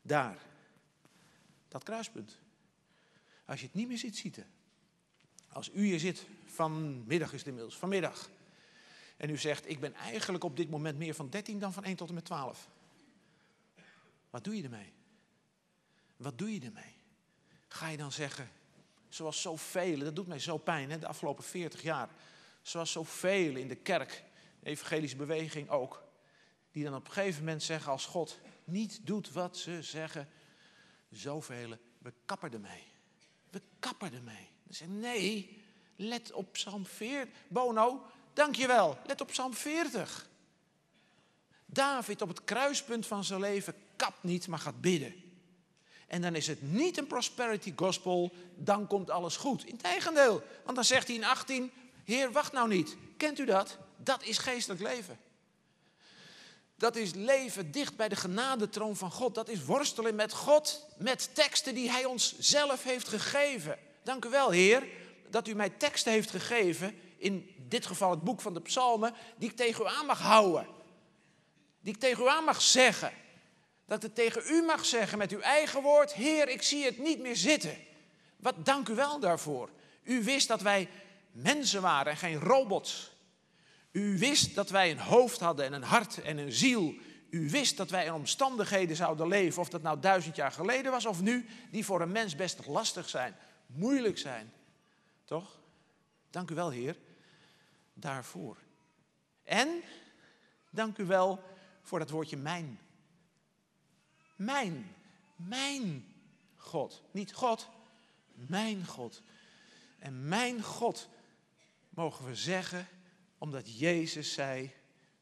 daar, 0.02 0.38
dat 1.68 1.82
kruispunt. 1.82 2.38
Als 3.44 3.60
je 3.60 3.66
het 3.66 3.74
niet 3.74 3.88
meer 3.88 3.98
ziet 3.98 4.16
zitten. 4.16 4.46
Als 5.48 5.70
u 5.72 5.84
hier 5.84 6.00
zit, 6.00 6.26
vanmiddag 6.44 7.32
is 7.32 7.38
het 7.38 7.48
inmiddels, 7.48 7.76
vanmiddag. 7.76 8.30
En 9.16 9.30
u 9.30 9.36
zegt, 9.36 9.68
ik 9.68 9.80
ben 9.80 9.94
eigenlijk 9.94 10.44
op 10.44 10.56
dit 10.56 10.70
moment 10.70 10.98
meer 10.98 11.14
van 11.14 11.30
13 11.30 11.58
dan 11.58 11.72
van 11.72 11.84
1 11.84 11.96
tot 11.96 12.08
en 12.08 12.14
met 12.14 12.24
12. 12.24 12.68
Wat 14.30 14.44
doe 14.44 14.56
je 14.56 14.62
ermee? 14.62 14.92
Wat 16.16 16.38
doe 16.38 16.54
je 16.54 16.60
ermee? 16.60 16.94
Ga 17.68 17.88
je 17.88 17.96
dan 17.96 18.12
zeggen, 18.12 18.50
zoals 19.08 19.40
zoveel, 19.40 19.98
dat 19.98 20.16
doet 20.16 20.26
mij 20.26 20.38
zo 20.38 20.58
pijn, 20.58 20.90
hè, 20.90 20.98
de 20.98 21.06
afgelopen 21.06 21.44
40 21.44 21.82
jaar. 21.82 22.08
Zoals 22.62 22.92
zoveel 22.92 23.56
in 23.56 23.68
de 23.68 23.74
kerk, 23.74 24.24
de 24.60 24.70
evangelische 24.70 25.16
beweging 25.16 25.68
ook 25.68 26.03
die 26.74 26.84
dan 26.84 26.94
op 26.94 27.06
een 27.06 27.12
gegeven 27.12 27.44
moment 27.44 27.62
zeggen 27.62 27.92
als 27.92 28.06
God 28.06 28.38
niet 28.64 29.00
doet 29.02 29.32
wat 29.32 29.56
ze 29.56 29.82
zeggen, 29.82 30.28
zoveel, 31.10 31.76
we 31.98 32.12
kappen 32.24 32.52
ermee. 32.52 32.84
We 33.50 33.62
kappen 33.78 34.12
ermee. 34.14 34.48
Dan 34.64 34.74
zeggen 34.74 35.00
nee, 35.00 35.62
let 35.96 36.32
op 36.32 36.52
Psalm 36.52 36.86
40. 36.86 37.34
Bono, 37.48 38.06
dankjewel, 38.32 38.98
let 39.06 39.20
op 39.20 39.28
Psalm 39.28 39.54
40. 39.54 40.28
David 41.66 42.22
op 42.22 42.28
het 42.28 42.44
kruispunt 42.44 43.06
van 43.06 43.24
zijn 43.24 43.40
leven 43.40 43.74
kapt 43.96 44.22
niet, 44.22 44.48
maar 44.48 44.58
gaat 44.58 44.80
bidden. 44.80 45.14
En 46.06 46.22
dan 46.22 46.34
is 46.34 46.46
het 46.46 46.62
niet 46.62 46.98
een 46.98 47.06
prosperity 47.06 47.72
gospel, 47.76 48.32
dan 48.56 48.86
komt 48.86 49.10
alles 49.10 49.36
goed. 49.36 49.64
Integendeel, 49.64 50.42
want 50.64 50.76
dan 50.76 50.84
zegt 50.84 51.06
hij 51.06 51.16
in 51.16 51.24
18, 51.24 51.72
Heer, 52.04 52.32
wacht 52.32 52.52
nou 52.52 52.68
niet. 52.68 52.96
Kent 53.16 53.38
u 53.38 53.44
dat? 53.44 53.78
Dat 53.96 54.22
is 54.22 54.38
geestelijk 54.38 54.80
leven. 54.80 55.18
Dat 56.76 56.96
is 56.96 57.14
leven 57.14 57.70
dicht 57.70 57.96
bij 57.96 58.08
de 58.08 58.16
genadetroon 58.16 58.96
van 58.96 59.10
God. 59.10 59.34
Dat 59.34 59.48
is 59.48 59.64
worstelen 59.64 60.14
met 60.14 60.32
God, 60.32 60.86
met 60.98 61.34
teksten 61.34 61.74
die 61.74 61.90
Hij 61.90 62.04
ons 62.04 62.38
zelf 62.38 62.82
heeft 62.82 63.08
gegeven. 63.08 63.78
Dank 64.02 64.24
u 64.24 64.28
wel, 64.28 64.50
Heer, 64.50 64.86
dat 65.30 65.48
u 65.48 65.54
mij 65.54 65.70
teksten 65.70 66.12
heeft 66.12 66.30
gegeven, 66.30 66.98
in 67.16 67.54
dit 67.68 67.86
geval 67.86 68.10
het 68.10 68.22
boek 68.22 68.40
van 68.40 68.54
de 68.54 68.60
Psalmen, 68.60 69.14
die 69.36 69.50
ik 69.50 69.56
tegen 69.56 69.84
u 69.84 69.88
aan 69.88 70.06
mag 70.06 70.20
houden. 70.20 70.66
Die 71.80 71.94
ik 71.94 72.00
tegen 72.00 72.24
u 72.24 72.28
aan 72.28 72.44
mag 72.44 72.62
zeggen. 72.62 73.12
Dat 73.86 74.04
ik 74.04 74.14
tegen 74.14 74.42
u 74.46 74.62
mag 74.62 74.84
zeggen 74.84 75.18
met 75.18 75.32
uw 75.32 75.40
eigen 75.40 75.82
woord, 75.82 76.12
Heer, 76.12 76.48
ik 76.48 76.62
zie 76.62 76.84
het 76.84 76.98
niet 76.98 77.20
meer 77.20 77.36
zitten. 77.36 77.76
Wat 78.36 78.64
dank 78.64 78.88
u 78.88 78.94
wel 78.94 79.20
daarvoor. 79.20 79.70
U 80.02 80.22
wist 80.22 80.48
dat 80.48 80.60
wij 80.60 80.88
mensen 81.32 81.82
waren 81.82 82.12
en 82.12 82.18
geen 82.18 82.40
robots. 82.40 83.12
U 83.94 84.18
wist 84.18 84.54
dat 84.54 84.70
wij 84.70 84.90
een 84.90 84.98
hoofd 84.98 85.40
hadden 85.40 85.64
en 85.64 85.72
een 85.72 85.82
hart 85.82 86.22
en 86.22 86.38
een 86.38 86.52
ziel. 86.52 86.94
U 87.30 87.50
wist 87.50 87.76
dat 87.76 87.90
wij 87.90 88.04
in 88.04 88.12
omstandigheden 88.12 88.96
zouden 88.96 89.28
leven, 89.28 89.60
of 89.60 89.68
dat 89.68 89.82
nou 89.82 90.00
duizend 90.00 90.36
jaar 90.36 90.52
geleden 90.52 90.92
was 90.92 91.06
of 91.06 91.20
nu, 91.20 91.46
die 91.70 91.84
voor 91.84 92.00
een 92.00 92.12
mens 92.12 92.36
best 92.36 92.66
lastig 92.66 93.08
zijn, 93.08 93.36
moeilijk 93.66 94.18
zijn. 94.18 94.52
Toch? 95.24 95.58
Dank 96.30 96.50
u 96.50 96.54
wel, 96.54 96.70
Heer, 96.70 96.96
daarvoor. 97.92 98.56
En 99.42 99.68
dank 100.70 100.98
u 100.98 101.04
wel 101.04 101.42
voor 101.82 101.98
dat 101.98 102.10
woordje 102.10 102.36
mijn. 102.36 102.78
Mijn, 104.36 104.94
mijn 105.36 106.14
God. 106.56 107.02
Niet 107.10 107.32
God, 107.32 107.68
mijn 108.34 108.86
God. 108.86 109.22
En 109.98 110.28
mijn 110.28 110.62
God 110.62 111.08
mogen 111.88 112.24
we 112.24 112.34
zeggen 112.34 112.88
omdat 113.38 113.78
Jezus 113.78 114.32
zei, 114.32 114.72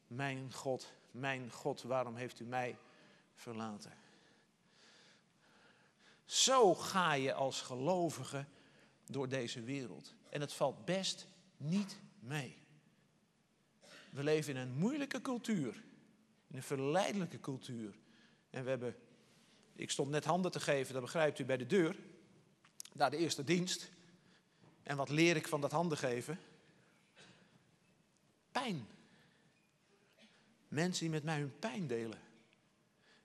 mijn 0.07 0.53
God, 0.53 0.93
mijn 1.11 1.51
God, 1.51 1.81
waarom 1.81 2.15
heeft 2.15 2.39
u 2.39 2.45
mij 2.45 2.77
verlaten? 3.35 3.91
Zo 6.25 6.75
ga 6.75 7.13
je 7.13 7.33
als 7.33 7.61
gelovige 7.61 8.45
door 9.05 9.29
deze 9.29 9.61
wereld. 9.61 10.13
En 10.29 10.41
het 10.41 10.53
valt 10.53 10.85
best 10.85 11.27
niet 11.57 11.99
mee. 12.19 12.57
We 14.09 14.23
leven 14.23 14.55
in 14.55 14.61
een 14.61 14.73
moeilijke 14.73 15.21
cultuur, 15.21 15.83
in 16.47 16.55
een 16.55 16.63
verleidelijke 16.63 17.39
cultuur. 17.39 17.95
En 18.49 18.63
we 18.63 18.69
hebben, 18.69 18.95
ik 19.75 19.91
stond 19.91 20.09
net 20.09 20.25
handen 20.25 20.51
te 20.51 20.59
geven, 20.59 20.93
dat 20.93 21.01
begrijpt 21.01 21.39
u, 21.39 21.45
bij 21.45 21.57
de 21.57 21.65
deur, 21.65 21.95
naar 22.93 23.09
de 23.09 23.17
eerste 23.17 23.43
dienst. 23.43 23.89
En 24.83 24.97
wat 24.97 25.09
leer 25.09 25.35
ik 25.35 25.47
van 25.47 25.61
dat 25.61 25.71
handen 25.71 25.97
geven? 25.97 26.39
Pijn. 28.53 28.87
Mensen 30.67 30.99
die 30.99 31.09
met 31.09 31.23
mij 31.23 31.39
hun 31.39 31.59
pijn 31.59 31.87
delen. 31.87 32.19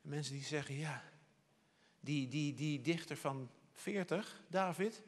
Mensen 0.00 0.34
die 0.34 0.44
zeggen, 0.44 0.74
ja, 0.74 1.04
die, 2.00 2.28
die, 2.28 2.54
die 2.54 2.80
dichter 2.80 3.16
van 3.16 3.50
40, 3.72 4.40
David, 4.48 5.02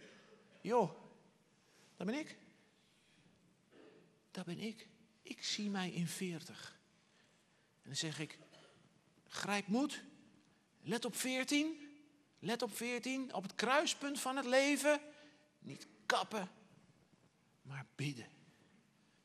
joh, 0.61 0.91
dat 1.97 2.07
ben 2.07 2.19
ik. 2.19 2.37
Dat 4.31 4.45
ben 4.45 4.59
ik. 4.59 4.89
Ik 5.23 5.43
zie 5.43 5.71
mij 5.71 5.91
in 5.91 6.07
40. 6.07 6.79
En 7.83 7.89
dan 7.89 7.97
zeg 7.97 8.19
ik, 8.19 8.39
grijp 9.29 9.67
moed, 9.67 10.03
let 10.83 11.05
op 11.05 11.17
14, 11.17 11.89
let 12.39 12.63
op 12.63 12.77
14, 12.77 13.35
op 13.35 13.43
het 13.43 13.55
kruispunt 13.55 14.21
van 14.21 14.37
het 14.37 14.47
leven. 14.47 15.01
Niet 15.59 15.87
kappen, 16.07 16.51
maar 17.63 17.87
bidden 17.95 18.40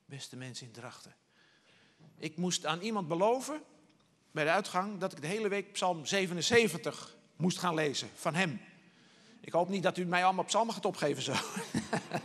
beste 0.06 0.36
mensen 0.36 0.66
in 0.66 0.72
Drachten. 0.72 1.16
Ik 2.18 2.38
moest 2.38 2.66
aan 2.66 2.82
iemand 2.82 3.08
beloven 3.08 3.64
bij 4.32 4.44
de 4.44 4.50
uitgang 4.50 5.00
dat 5.00 5.12
ik 5.12 5.22
de 5.22 5.28
hele 5.28 5.48
week 5.48 5.72
Psalm 5.72 6.06
77 6.06 7.16
moest 7.36 7.58
gaan 7.58 7.74
lezen 7.74 8.10
van 8.16 8.36
hem. 8.36 8.60
Ik 9.42 9.52
hoop 9.52 9.70
niet 9.70 9.84
dat 9.84 9.98
u 9.98 10.06
mij 10.06 10.24
allemaal 10.24 10.44
psalmen 10.44 10.74
gaat 10.74 10.86
opgeven 10.86 11.24
zo. 11.24 11.34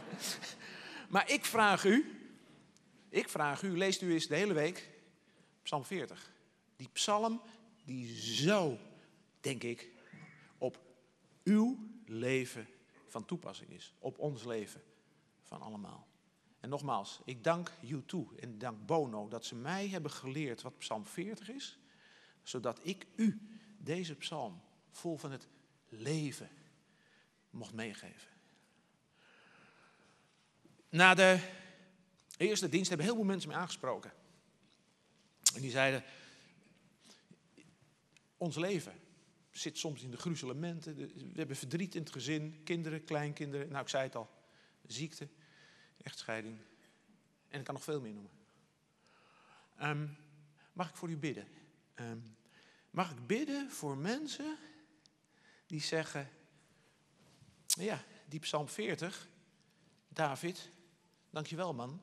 maar 1.08 1.30
ik 1.30 1.44
vraag 1.44 1.84
u, 1.84 2.20
ik 3.08 3.28
vraag 3.28 3.62
u, 3.62 3.76
leest 3.76 4.02
u 4.02 4.12
eens 4.12 4.26
de 4.26 4.36
hele 4.36 4.52
week 4.52 4.88
Psalm 5.62 5.84
40. 5.84 6.32
Die 6.76 6.88
psalm 6.92 7.40
die 7.84 8.16
zo, 8.22 8.78
denk 9.40 9.62
ik, 9.62 9.88
op 10.58 10.80
uw 11.44 11.78
leven 12.06 12.68
van 13.06 13.24
toepassing 13.24 13.70
is. 13.70 13.94
Op 13.98 14.18
ons 14.18 14.44
leven 14.44 14.82
van 15.42 15.60
allemaal. 15.60 16.09
En 16.60 16.68
nogmaals, 16.68 17.20
ik 17.24 17.44
dank 17.44 17.70
U2 17.84 18.16
en 18.40 18.58
dank 18.58 18.86
Bono 18.86 19.28
dat 19.28 19.44
ze 19.44 19.54
mij 19.54 19.88
hebben 19.88 20.10
geleerd 20.10 20.62
wat 20.62 20.78
Psalm 20.78 21.06
40 21.06 21.50
is, 21.50 21.78
zodat 22.42 22.80
ik 22.82 23.06
u 23.16 23.58
deze 23.78 24.14
psalm 24.14 24.60
vol 24.90 25.16
van 25.16 25.30
het 25.30 25.48
leven 25.88 26.48
mocht 27.50 27.72
meegeven. 27.72 28.28
Na 30.88 31.14
de 31.14 31.40
eerste 32.36 32.68
dienst 32.68 32.88
hebben 32.88 33.06
heel 33.06 33.14
veel 33.14 33.24
mensen 33.24 33.48
mij 33.48 33.58
aangesproken. 33.58 34.12
En 35.54 35.60
die 35.60 35.70
zeiden, 35.70 36.04
ons 38.36 38.56
leven 38.56 38.94
zit 39.50 39.78
soms 39.78 40.02
in 40.02 40.10
de 40.10 40.16
gruzelementen. 40.16 40.96
We 40.96 41.32
hebben 41.34 41.56
verdriet 41.56 41.94
in 41.94 42.02
het 42.02 42.12
gezin, 42.12 42.60
kinderen, 42.64 43.04
kleinkinderen. 43.04 43.68
Nou, 43.68 43.82
ik 43.82 43.88
zei 43.88 44.02
het 44.02 44.16
al, 44.16 44.30
ziekte 44.86 45.28
echtscheiding. 46.02 46.58
En 47.48 47.58
ik 47.58 47.64
kan 47.64 47.74
nog 47.74 47.84
veel 47.84 48.00
meer 48.00 48.12
noemen. 48.12 48.32
Ehm, 49.76 50.06
mag 50.72 50.88
ik 50.88 50.96
voor 50.96 51.10
u 51.10 51.16
bidden? 51.16 51.48
Ehm, 51.94 52.18
mag 52.90 53.10
ik 53.10 53.26
bidden 53.26 53.70
voor 53.70 53.96
mensen 53.96 54.58
die 55.66 55.80
zeggen, 55.80 56.28
ja, 57.66 58.04
die 58.28 58.40
Psalm 58.40 58.68
40, 58.68 59.28
David, 60.08 60.70
dankjewel 61.30 61.74
man. 61.74 62.02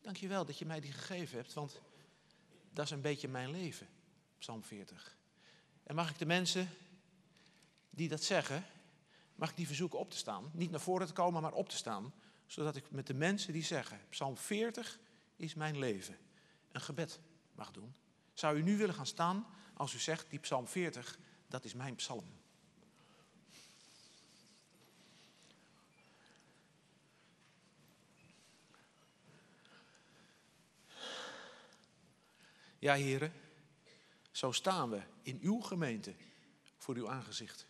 Dankjewel 0.00 0.44
dat 0.44 0.58
je 0.58 0.66
mij 0.66 0.80
die 0.80 0.92
gegeven 0.92 1.36
hebt, 1.36 1.52
want 1.52 1.80
dat 2.72 2.84
is 2.84 2.90
een 2.90 3.00
beetje 3.00 3.28
mijn 3.28 3.50
leven, 3.50 3.88
Psalm 4.38 4.64
40. 4.64 5.16
En 5.82 5.94
mag 5.94 6.10
ik 6.10 6.18
de 6.18 6.26
mensen 6.26 6.68
die 7.90 8.08
dat 8.08 8.22
zeggen, 8.22 8.66
mag 9.34 9.50
ik 9.50 9.56
die 9.56 9.66
verzoeken 9.66 9.98
op 9.98 10.10
te 10.10 10.16
staan? 10.16 10.50
Niet 10.52 10.70
naar 10.70 10.80
voren 10.80 11.06
te 11.06 11.12
komen, 11.12 11.42
maar 11.42 11.52
op 11.52 11.68
te 11.68 11.76
staan 11.76 12.12
zodat 12.52 12.76
ik 12.76 12.90
met 12.90 13.06
de 13.06 13.14
mensen 13.14 13.52
die 13.52 13.64
zeggen, 13.64 14.00
Psalm 14.08 14.36
40 14.36 14.98
is 15.36 15.54
mijn 15.54 15.78
leven, 15.78 16.18
een 16.72 16.80
gebed 16.80 17.20
mag 17.54 17.70
doen. 17.70 17.94
Zou 18.34 18.56
u 18.56 18.62
nu 18.62 18.76
willen 18.76 18.94
gaan 18.94 19.06
staan 19.06 19.46
als 19.74 19.94
u 19.94 19.98
zegt, 19.98 20.30
die 20.30 20.38
psalm 20.38 20.68
40, 20.68 21.18
dat 21.46 21.64
is 21.64 21.74
mijn 21.74 21.94
psalm? 21.94 22.24
Ja, 32.78 32.94
heren, 32.94 33.32
zo 34.30 34.52
staan 34.52 34.90
we 34.90 35.02
in 35.22 35.38
uw 35.42 35.60
gemeente 35.60 36.14
voor 36.76 36.94
uw 36.94 37.10
aangezicht. 37.10 37.66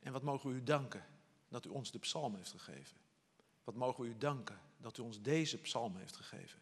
En 0.00 0.12
wat 0.12 0.22
mogen 0.22 0.50
we 0.50 0.56
u 0.56 0.62
danken 0.62 1.06
dat 1.48 1.66
u 1.66 1.68
ons 1.68 1.90
de 1.90 1.98
psalm 1.98 2.34
heeft 2.36 2.50
gegeven. 2.50 3.01
Wat 3.64 3.74
mogen 3.74 4.04
we 4.04 4.10
u 4.10 4.18
danken 4.18 4.60
dat 4.76 4.98
u 4.98 5.02
ons 5.02 5.22
deze 5.22 5.58
psalm 5.58 5.96
heeft 5.96 6.16
gegeven. 6.16 6.60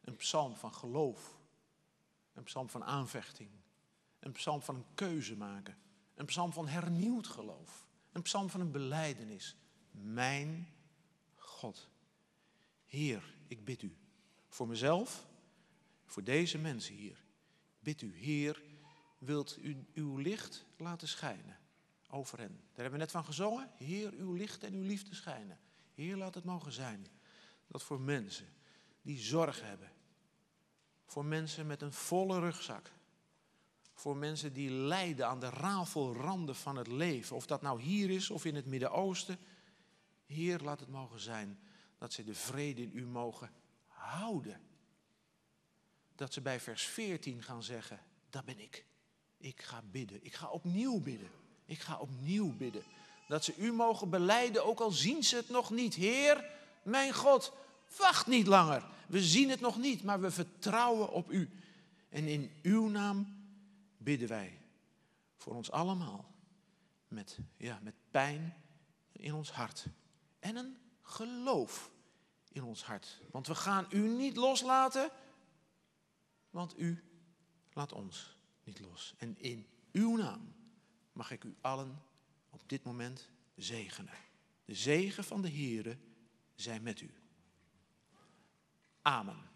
Een 0.00 0.16
psalm 0.16 0.56
van 0.56 0.74
geloof. 0.74 1.38
Een 2.32 2.42
psalm 2.42 2.68
van 2.68 2.84
aanvechting. 2.84 3.50
Een 4.18 4.32
psalm 4.32 4.62
van 4.62 4.74
een 4.74 4.86
keuze 4.94 5.36
maken. 5.36 5.76
Een 6.14 6.26
psalm 6.26 6.52
van 6.52 6.68
hernieuwd 6.68 7.26
geloof. 7.26 7.86
Een 8.12 8.22
psalm 8.22 8.50
van 8.50 8.60
een 8.60 8.70
beleidenis. 8.70 9.56
Mijn 9.90 10.68
God. 11.36 11.88
Heer, 12.84 13.34
ik 13.46 13.64
bid 13.64 13.82
u 13.82 13.96
voor 14.48 14.68
mezelf, 14.68 15.26
voor 16.06 16.24
deze 16.24 16.58
mensen 16.58 16.94
hier. 16.94 17.24
Bid 17.78 18.02
u, 18.02 18.16
Heer, 18.16 18.62
wilt 19.18 19.56
u 19.58 19.86
uw 19.94 20.16
licht 20.16 20.64
laten 20.76 21.08
schijnen 21.08 21.58
over 22.08 22.38
hen. 22.38 22.48
Daar 22.48 22.82
hebben 22.82 22.92
we 22.92 22.98
net 22.98 23.10
van 23.10 23.24
gezongen. 23.24 23.70
Heer, 23.78 24.12
uw 24.12 24.32
licht 24.32 24.64
en 24.64 24.74
uw 24.74 24.82
liefde 24.82 25.14
schijnen. 25.14 25.58
Heer, 25.94 26.16
laat 26.16 26.34
het 26.34 26.44
mogen 26.44 26.72
zijn 26.72 27.06
dat 27.66 27.82
voor 27.82 28.00
mensen 28.00 28.48
die 29.02 29.18
zorg 29.18 29.60
hebben, 29.60 29.92
voor 31.06 31.24
mensen 31.24 31.66
met 31.66 31.82
een 31.82 31.92
volle 31.92 32.40
rugzak, 32.40 32.90
voor 33.94 34.16
mensen 34.16 34.52
die 34.52 34.70
lijden 34.70 35.26
aan 35.26 35.40
de 35.40 35.50
rafelranden 35.50 36.56
van 36.56 36.76
het 36.76 36.86
leven, 36.86 37.36
of 37.36 37.46
dat 37.46 37.62
nou 37.62 37.80
hier 37.80 38.10
is 38.10 38.30
of 38.30 38.44
in 38.44 38.54
het 38.54 38.66
Midden-Oosten, 38.66 39.38
Heer, 40.26 40.60
laat 40.60 40.80
het 40.80 40.88
mogen 40.88 41.20
zijn 41.20 41.58
dat 41.98 42.12
ze 42.12 42.24
de 42.24 42.34
vrede 42.34 42.82
in 42.82 42.90
u 42.94 43.06
mogen 43.06 43.50
houden. 43.86 44.60
Dat 46.14 46.32
ze 46.32 46.40
bij 46.40 46.60
vers 46.60 46.86
14 46.86 47.42
gaan 47.42 47.62
zeggen, 47.62 48.00
dat 48.30 48.44
ben 48.44 48.58
ik. 48.58 48.84
Ik 49.36 49.62
ga 49.62 49.82
bidden. 49.90 50.24
Ik 50.24 50.34
ga 50.34 50.48
opnieuw 50.48 51.00
bidden. 51.00 51.30
Ik 51.64 51.80
ga 51.80 51.98
opnieuw 51.98 52.56
bidden. 52.56 52.82
Dat 53.32 53.44
ze 53.44 53.56
u 53.56 53.72
mogen 53.72 54.10
beleiden, 54.10 54.64
ook 54.64 54.80
al 54.80 54.90
zien 54.90 55.24
ze 55.24 55.36
het 55.36 55.48
nog 55.48 55.70
niet. 55.70 55.94
Heer, 55.94 56.50
mijn 56.82 57.12
God, 57.14 57.52
wacht 57.96 58.26
niet 58.26 58.46
langer. 58.46 58.84
We 59.08 59.22
zien 59.22 59.50
het 59.50 59.60
nog 59.60 59.78
niet, 59.78 60.02
maar 60.02 60.20
we 60.20 60.30
vertrouwen 60.30 61.12
op 61.12 61.30
u. 61.30 61.50
En 62.08 62.26
in 62.26 62.52
uw 62.62 62.88
naam 62.88 63.44
bidden 63.96 64.28
wij 64.28 64.58
voor 65.36 65.54
ons 65.54 65.70
allemaal. 65.70 66.34
Met, 67.08 67.38
ja, 67.56 67.78
met 67.82 67.94
pijn 68.10 68.54
in 69.12 69.34
ons 69.34 69.50
hart. 69.52 69.86
En 70.38 70.56
een 70.56 70.76
geloof 71.02 71.90
in 72.48 72.62
ons 72.62 72.84
hart. 72.84 73.20
Want 73.30 73.46
we 73.46 73.54
gaan 73.54 73.86
u 73.90 74.08
niet 74.08 74.36
loslaten, 74.36 75.10
want 76.50 76.78
u 76.78 77.04
laat 77.72 77.92
ons 77.92 78.36
niet 78.64 78.80
los. 78.80 79.14
En 79.18 79.38
in 79.38 79.66
uw 79.92 80.16
naam 80.16 80.54
mag 81.12 81.30
ik 81.30 81.44
u 81.44 81.56
allen 81.60 82.10
op 82.52 82.68
dit 82.68 82.84
moment 82.84 83.28
zegenen. 83.56 84.14
De 84.64 84.74
zegen 84.74 85.24
van 85.24 85.42
de 85.42 85.50
Heere 85.50 85.98
zij 86.54 86.80
met 86.80 87.00
u. 87.00 87.14
Amen. 89.02 89.50